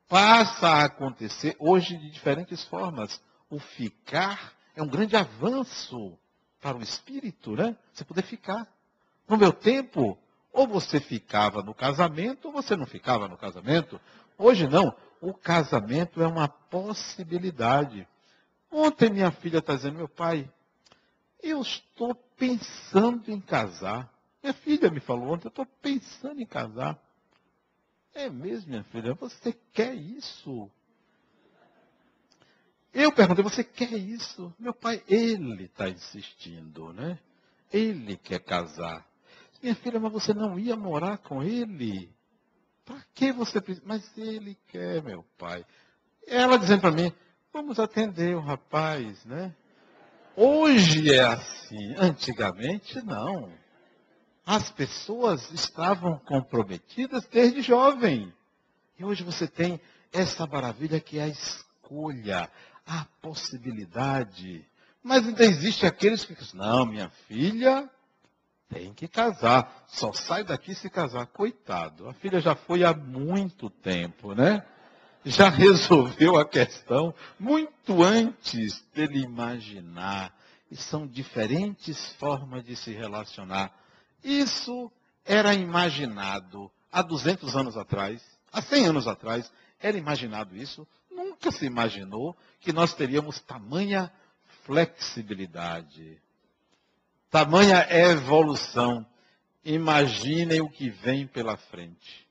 passa 0.07 0.67
a 0.67 0.85
acontecer 0.85 1.55
hoje 1.57 1.97
de 1.97 2.11
diferentes 2.11 2.63
formas. 2.63 3.19
O 3.49 3.57
ficar 3.57 4.53
é 4.75 4.83
um 4.83 4.87
grande 4.87 5.15
avanço 5.15 6.15
para 6.61 6.77
o 6.77 6.81
espírito, 6.81 7.55
né? 7.55 7.75
Você 7.91 8.05
poder 8.05 8.21
ficar. 8.21 8.67
No 9.27 9.35
meu 9.35 9.51
tempo, 9.51 10.15
ou 10.53 10.67
você 10.67 10.99
ficava 10.99 11.63
no 11.63 11.73
casamento, 11.73 12.45
ou 12.49 12.53
você 12.53 12.75
não 12.75 12.85
ficava 12.85 13.27
no 13.27 13.37
casamento. 13.37 13.99
Hoje 14.37 14.67
não. 14.67 14.95
O 15.19 15.33
casamento 15.33 16.21
é 16.21 16.27
uma 16.27 16.47
possibilidade. 16.47 18.07
Ontem 18.69 19.09
minha 19.09 19.31
filha 19.31 19.57
está 19.57 19.73
dizendo, 19.73 19.97
meu 19.97 20.07
pai, 20.07 20.47
eu 21.41 21.61
estou 21.61 22.13
pensando 22.13 23.31
em 23.31 23.39
casar. 23.39 24.07
Minha 24.45 24.53
filha 24.53 24.91
me 24.91 24.99
falou 24.99 25.33
ontem, 25.33 25.47
eu 25.47 25.49
estou 25.49 25.65
pensando 25.81 26.39
em 26.39 26.45
casar. 26.45 26.99
É 28.13 28.29
mesmo, 28.29 28.69
minha 28.69 28.83
filha? 28.83 29.15
Você 29.15 29.51
quer 29.73 29.95
isso? 29.95 30.69
Eu 32.93 33.11
perguntei, 33.11 33.43
você 33.43 33.63
quer 33.63 33.93
isso? 33.93 34.53
Meu 34.59 34.71
pai, 34.71 35.03
ele 35.07 35.63
está 35.63 35.89
insistindo, 35.89 36.93
né? 36.93 37.17
Ele 37.73 38.17
quer 38.17 38.37
casar. 38.37 39.03
Minha 39.63 39.73
filha, 39.73 39.99
mas 39.99 40.13
você 40.13 40.31
não 40.31 40.59
ia 40.59 40.75
morar 40.75 41.17
com 41.17 41.41
ele? 41.41 42.13
Para 42.85 43.01
que 43.15 43.31
você 43.31 43.59
precisa? 43.59 43.87
Mas 43.87 44.15
ele 44.15 44.55
quer, 44.67 45.01
meu 45.01 45.25
pai. 45.39 45.65
Ela 46.27 46.59
dizendo 46.59 46.81
para 46.81 46.91
mim, 46.91 47.11
vamos 47.51 47.79
atender 47.79 48.35
o 48.35 48.41
rapaz, 48.41 49.25
né? 49.25 49.55
Hoje 50.35 51.11
é 51.11 51.23
assim. 51.23 51.95
Antigamente, 51.97 53.03
não. 53.03 53.64
As 54.45 54.69
pessoas 54.69 55.51
estavam 55.51 56.19
comprometidas 56.19 57.25
desde 57.25 57.61
jovem. 57.61 58.31
E 58.99 59.03
hoje 59.03 59.23
você 59.23 59.47
tem 59.47 59.79
essa 60.13 60.45
maravilha 60.45 60.99
que 60.99 61.17
é 61.17 61.23
a 61.23 61.27
escolha, 61.27 62.49
a 62.85 63.05
possibilidade. 63.21 64.63
Mas 65.01 65.27
ainda 65.27 65.43
existe 65.43 65.85
aqueles 65.85 66.23
que 66.23 66.35
dizem, 66.35 66.59
não, 66.59 66.85
minha 66.85 67.09
filha, 67.27 67.89
tem 68.69 68.93
que 68.93 69.07
casar. 69.07 69.83
Só 69.87 70.13
sai 70.13 70.43
daqui 70.43 70.75
se 70.75 70.89
casar. 70.89 71.25
Coitado. 71.27 72.07
A 72.07 72.13
filha 72.13 72.39
já 72.39 72.55
foi 72.55 72.83
há 72.83 72.93
muito 72.93 73.69
tempo, 73.69 74.33
né? 74.33 74.63
Já 75.23 75.49
resolveu 75.49 76.37
a 76.37 76.45
questão 76.45 77.13
muito 77.39 78.03
antes 78.03 78.83
dele 78.93 79.21
imaginar. 79.21 80.33
E 80.69 80.75
são 80.75 81.07
diferentes 81.07 82.13
formas 82.13 82.63
de 82.63 82.75
se 82.75 82.91
relacionar. 82.91 83.71
Isso 84.25 84.91
era 85.23 85.53
imaginado 85.53 86.71
há 86.91 87.03
200 87.03 87.55
anos 87.55 87.77
atrás, 87.77 88.23
há 88.51 88.59
100 88.59 88.87
anos 88.87 89.07
atrás, 89.07 89.51
era 89.79 89.95
imaginado 89.99 90.57
isso. 90.57 90.87
Nunca 91.11 91.51
se 91.51 91.67
imaginou 91.67 92.35
que 92.59 92.73
nós 92.73 92.95
teríamos 92.95 93.39
tamanha 93.41 94.11
flexibilidade. 94.63 96.19
Tamanha 97.29 97.85
evolução. 97.87 99.05
Imaginem 99.63 100.59
o 100.59 100.69
que 100.69 100.89
vem 100.89 101.27
pela 101.27 101.55
frente. 101.55 102.27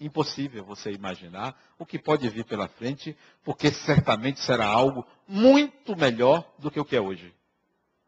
Impossível 0.00 0.64
você 0.64 0.90
imaginar 0.92 1.54
o 1.78 1.84
que 1.84 1.98
pode 1.98 2.26
vir 2.30 2.44
pela 2.44 2.66
frente, 2.66 3.14
porque 3.44 3.70
certamente 3.70 4.40
será 4.40 4.66
algo 4.66 5.06
muito 5.26 5.94
melhor 5.94 6.50
do 6.58 6.70
que 6.70 6.80
o 6.80 6.84
que 6.84 6.96
é 6.96 7.00
hoje. 7.00 7.34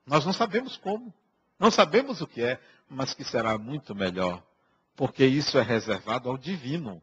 Nós 0.07 0.25
não 0.25 0.33
sabemos 0.33 0.79
como, 0.79 1.13
não 1.61 1.71
sabemos 1.71 2.23
o 2.23 2.27
que 2.27 2.43
é, 2.43 2.59
mas 2.89 3.13
que 3.13 3.23
será 3.23 3.59
muito 3.59 3.95
melhor, 3.95 4.43
porque 4.97 5.27
isso 5.27 5.59
é 5.59 5.63
reservado 5.63 6.31
ao 6.31 6.39
divino, 6.39 7.03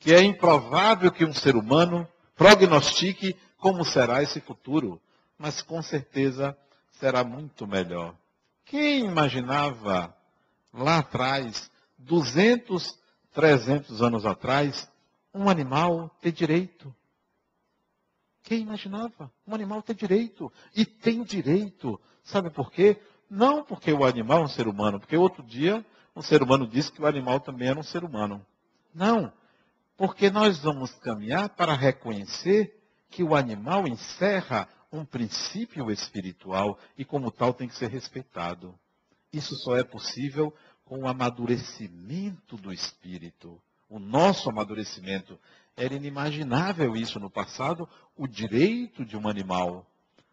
que 0.00 0.12
é 0.12 0.20
improvável 0.20 1.12
que 1.12 1.24
um 1.24 1.32
ser 1.32 1.54
humano 1.54 2.06
prognostique 2.34 3.36
como 3.56 3.84
será 3.84 4.20
esse 4.22 4.40
futuro, 4.40 5.00
mas 5.38 5.62
com 5.62 5.80
certeza 5.80 6.58
será 6.90 7.22
muito 7.22 7.66
melhor. 7.66 8.16
Quem 8.64 9.06
imaginava 9.06 10.14
lá 10.72 10.98
atrás, 10.98 11.70
200, 11.96 12.98
300 13.32 14.02
anos 14.02 14.26
atrás, 14.26 14.90
um 15.32 15.48
animal 15.48 16.10
ter 16.20 16.32
direito. 16.32 16.94
Quem 18.42 18.62
imaginava? 18.62 19.30
Um 19.46 19.54
animal 19.54 19.82
ter 19.82 19.94
direito. 19.94 20.52
E 20.74 20.84
tem 20.84 21.22
direito. 21.22 22.00
Sabe 22.24 22.50
por 22.50 22.70
quê? 22.70 23.00
Não 23.30 23.64
porque 23.64 23.92
o 23.92 24.04
animal 24.04 24.40
é 24.40 24.44
um 24.44 24.48
ser 24.48 24.66
humano, 24.66 24.98
porque 24.98 25.16
outro 25.16 25.42
dia 25.42 25.84
um 26.18 26.22
ser 26.22 26.42
humano 26.42 26.66
disse 26.66 26.90
que 26.90 27.00
o 27.00 27.06
animal 27.06 27.38
também 27.38 27.68
era 27.68 27.78
um 27.78 27.82
ser 27.84 28.02
humano. 28.02 28.44
Não. 28.92 29.32
Porque 29.96 30.30
nós 30.30 30.58
vamos 30.58 30.92
caminhar 30.96 31.48
para 31.50 31.74
reconhecer 31.74 32.76
que 33.08 33.22
o 33.22 33.36
animal 33.36 33.86
encerra 33.86 34.68
um 34.92 35.04
princípio 35.04 35.90
espiritual 35.90 36.78
e, 36.96 37.04
como 37.04 37.30
tal, 37.30 37.54
tem 37.54 37.68
que 37.68 37.76
ser 37.76 37.90
respeitado. 37.90 38.74
Isso 39.32 39.54
só 39.56 39.76
é 39.76 39.84
possível 39.84 40.52
com 40.84 41.00
o 41.00 41.08
amadurecimento 41.08 42.56
do 42.56 42.72
espírito. 42.72 43.60
O 43.88 43.98
nosso 43.98 44.50
amadurecimento. 44.50 45.38
Era 45.76 45.94
inimaginável 45.94 46.96
isso 46.96 47.20
no 47.20 47.30
passado, 47.30 47.88
o 48.16 48.26
direito 48.26 49.04
de 49.04 49.16
um 49.16 49.28
animal. 49.28 49.86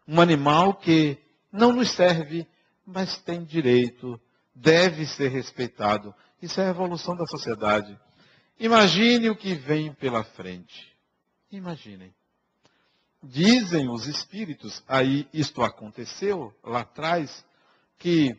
Um 0.08 0.20
animal 0.20 0.74
que 0.74 1.16
não 1.52 1.72
nos 1.72 1.92
serve, 1.92 2.46
mas 2.86 3.18
tem 3.18 3.44
direito, 3.44 4.20
deve 4.54 5.06
ser 5.06 5.28
respeitado. 5.28 6.14
Isso 6.40 6.60
é 6.60 6.66
a 6.66 6.70
evolução 6.70 7.16
da 7.16 7.26
sociedade. 7.26 7.98
Imagine 8.58 9.28
o 9.28 9.36
que 9.36 9.54
vem 9.54 9.92
pela 9.92 10.22
frente. 10.22 10.96
Imaginem. 11.50 12.14
Dizem 13.22 13.88
os 13.88 14.06
espíritos, 14.06 14.82
aí 14.86 15.28
isto 15.32 15.62
aconteceu 15.62 16.54
lá 16.62 16.80
atrás, 16.80 17.44
que 17.98 18.38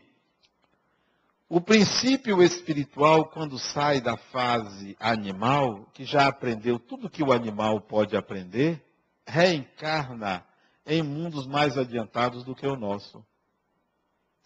o 1.48 1.60
princípio 1.60 2.42
espiritual, 2.42 3.26
quando 3.26 3.58
sai 3.58 4.00
da 4.00 4.16
fase 4.16 4.96
animal, 4.98 5.86
que 5.92 6.04
já 6.04 6.26
aprendeu 6.26 6.78
tudo 6.78 7.10
que 7.10 7.22
o 7.22 7.32
animal 7.32 7.80
pode 7.80 8.16
aprender, 8.16 8.84
reencarna 9.26 10.44
em 10.86 11.02
mundos 11.02 11.46
mais 11.46 11.76
adiantados 11.76 12.44
do 12.44 12.54
que 12.54 12.66
o 12.66 12.76
nosso. 12.76 13.24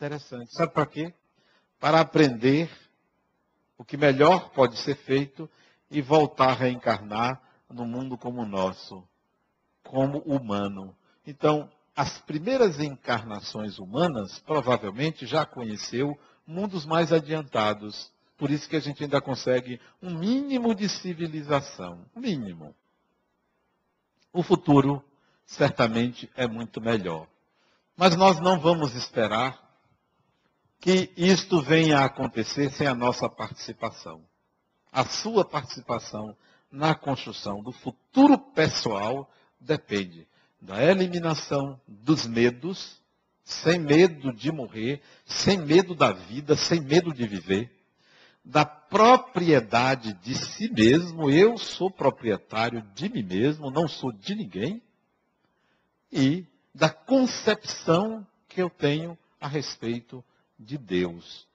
Interessante. 0.03 0.53
Sabe 0.53 0.73
para 0.73 0.85
quê? 0.85 1.15
Para 1.79 2.01
aprender 2.01 2.69
o 3.79 3.85
que 3.85 3.97
melhor 3.97 4.51
pode 4.51 4.77
ser 4.79 4.97
feito 4.97 5.49
e 5.89 6.03
voltar 6.03 6.49
a 6.49 6.55
reencarnar 6.55 7.41
no 7.71 7.87
mundo 7.87 8.19
como 8.19 8.43
o 8.43 8.45
nosso 8.45 9.07
como 9.85 10.19
humano. 10.23 10.93
Então, 11.25 11.71
as 11.95 12.19
primeiras 12.19 12.81
encarnações 12.81 13.79
humanas 13.79 14.41
provavelmente 14.41 15.25
já 15.25 15.47
conheceu 15.47 16.19
mundos 16.45 16.85
mais 16.85 17.13
adiantados. 17.13 18.11
Por 18.37 18.51
isso 18.51 18.69
que 18.69 18.75
a 18.75 18.81
gente 18.81 19.05
ainda 19.05 19.21
consegue 19.21 19.81
um 20.03 20.19
mínimo 20.19 20.75
de 20.75 20.89
civilização. 20.89 22.05
Mínimo. 22.17 22.75
O 24.33 24.43
futuro 24.43 25.01
certamente 25.47 26.29
é 26.35 26.49
muito 26.49 26.81
melhor. 26.81 27.29
Mas 27.97 28.17
nós 28.17 28.41
não 28.41 28.59
vamos 28.59 28.97
esperar 28.97 29.72
que 30.83 31.12
isto 31.16 31.62
venha 31.62 32.01
a 32.01 32.07
acontecer 32.07 32.68
sem 32.72 32.89
a 32.89 32.95
nossa 32.95 33.28
participação. 33.28 34.20
A 34.91 35.05
sua 35.05 35.45
participação 35.45 36.37
na 36.72 36.93
construção 36.93 37.62
do 37.62 37.70
futuro 37.70 38.37
pessoal 38.37 39.30
depende 39.61 40.26
da 40.61 40.83
eliminação 40.83 41.80
dos 41.87 42.26
medos, 42.26 43.01
sem 43.45 43.78
medo 43.78 44.33
de 44.33 44.51
morrer, 44.51 45.01
sem 45.24 45.57
medo 45.57 45.95
da 45.95 46.11
vida, 46.11 46.57
sem 46.57 46.80
medo 46.80 47.14
de 47.14 47.28
viver, 47.28 47.70
da 48.45 48.64
propriedade 48.64 50.14
de 50.14 50.35
si 50.35 50.68
mesmo, 50.68 51.30
eu 51.30 51.57
sou 51.57 51.93
proprietário 51.93 52.83
de 52.93 53.09
mim 53.09 53.22
mesmo, 53.22 53.70
não 53.70 53.87
sou 53.87 54.11
de 54.11 54.35
ninguém, 54.35 54.83
e 56.11 56.45
da 56.74 56.91
concepção 56.91 58.26
que 58.49 58.61
eu 58.61 58.68
tenho 58.68 59.16
a 59.41 59.47
respeito 59.47 60.24
de 60.63 60.79
Deus. 60.79 61.47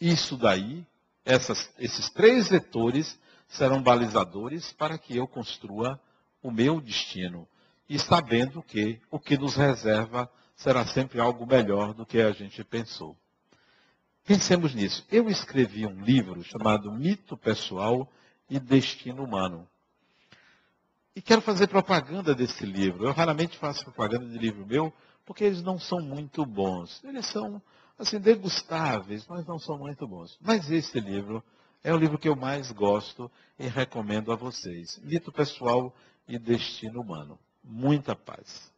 Isso 0.00 0.36
daí, 0.36 0.86
essas, 1.24 1.72
esses 1.78 2.10
três 2.10 2.48
vetores 2.48 3.18
serão 3.48 3.82
balizadores 3.82 4.72
para 4.72 4.98
que 4.98 5.16
eu 5.16 5.26
construa 5.26 6.00
o 6.42 6.50
meu 6.50 6.80
destino 6.80 7.48
e 7.88 7.98
sabendo 7.98 8.62
que 8.62 9.00
o 9.10 9.18
que 9.18 9.36
nos 9.36 9.54
reserva 9.54 10.30
será 10.56 10.86
sempre 10.86 11.20
algo 11.20 11.46
melhor 11.46 11.94
do 11.94 12.06
que 12.06 12.20
a 12.20 12.32
gente 12.32 12.62
pensou. 12.64 13.16
Pensemos 14.24 14.74
nisso. 14.74 15.04
Eu 15.10 15.28
escrevi 15.28 15.86
um 15.86 16.02
livro 16.02 16.42
chamado 16.42 16.90
Mito 16.90 17.36
Pessoal 17.36 18.10
e 18.48 18.58
Destino 18.58 19.22
Humano. 19.22 19.68
E 21.14 21.20
quero 21.20 21.40
fazer 21.42 21.68
propaganda 21.68 22.34
desse 22.34 22.64
livro. 22.64 23.06
Eu 23.06 23.12
raramente 23.12 23.56
faço 23.58 23.84
propaganda 23.84 24.26
de 24.26 24.38
livro 24.38 24.66
meu, 24.66 24.92
porque 25.24 25.44
eles 25.44 25.62
não 25.62 25.78
são 25.78 26.00
muito 26.00 26.44
bons. 26.44 27.02
Eles 27.04 27.26
são, 27.26 27.62
assim, 27.98 28.18
degustáveis, 28.18 29.26
mas 29.28 29.46
não 29.46 29.58
são 29.58 29.78
muito 29.78 30.06
bons. 30.06 30.36
Mas 30.40 30.70
esse 30.70 30.98
livro 31.00 31.42
é 31.82 31.92
o 31.92 31.96
livro 31.96 32.18
que 32.18 32.28
eu 32.28 32.36
mais 32.36 32.70
gosto 32.72 33.30
e 33.58 33.66
recomendo 33.66 34.32
a 34.32 34.36
vocês. 34.36 34.98
Mito 35.02 35.30
Pessoal 35.30 35.94
e 36.26 36.38
Destino 36.38 37.00
Humano. 37.00 37.38
Muita 37.62 38.16
paz. 38.16 38.72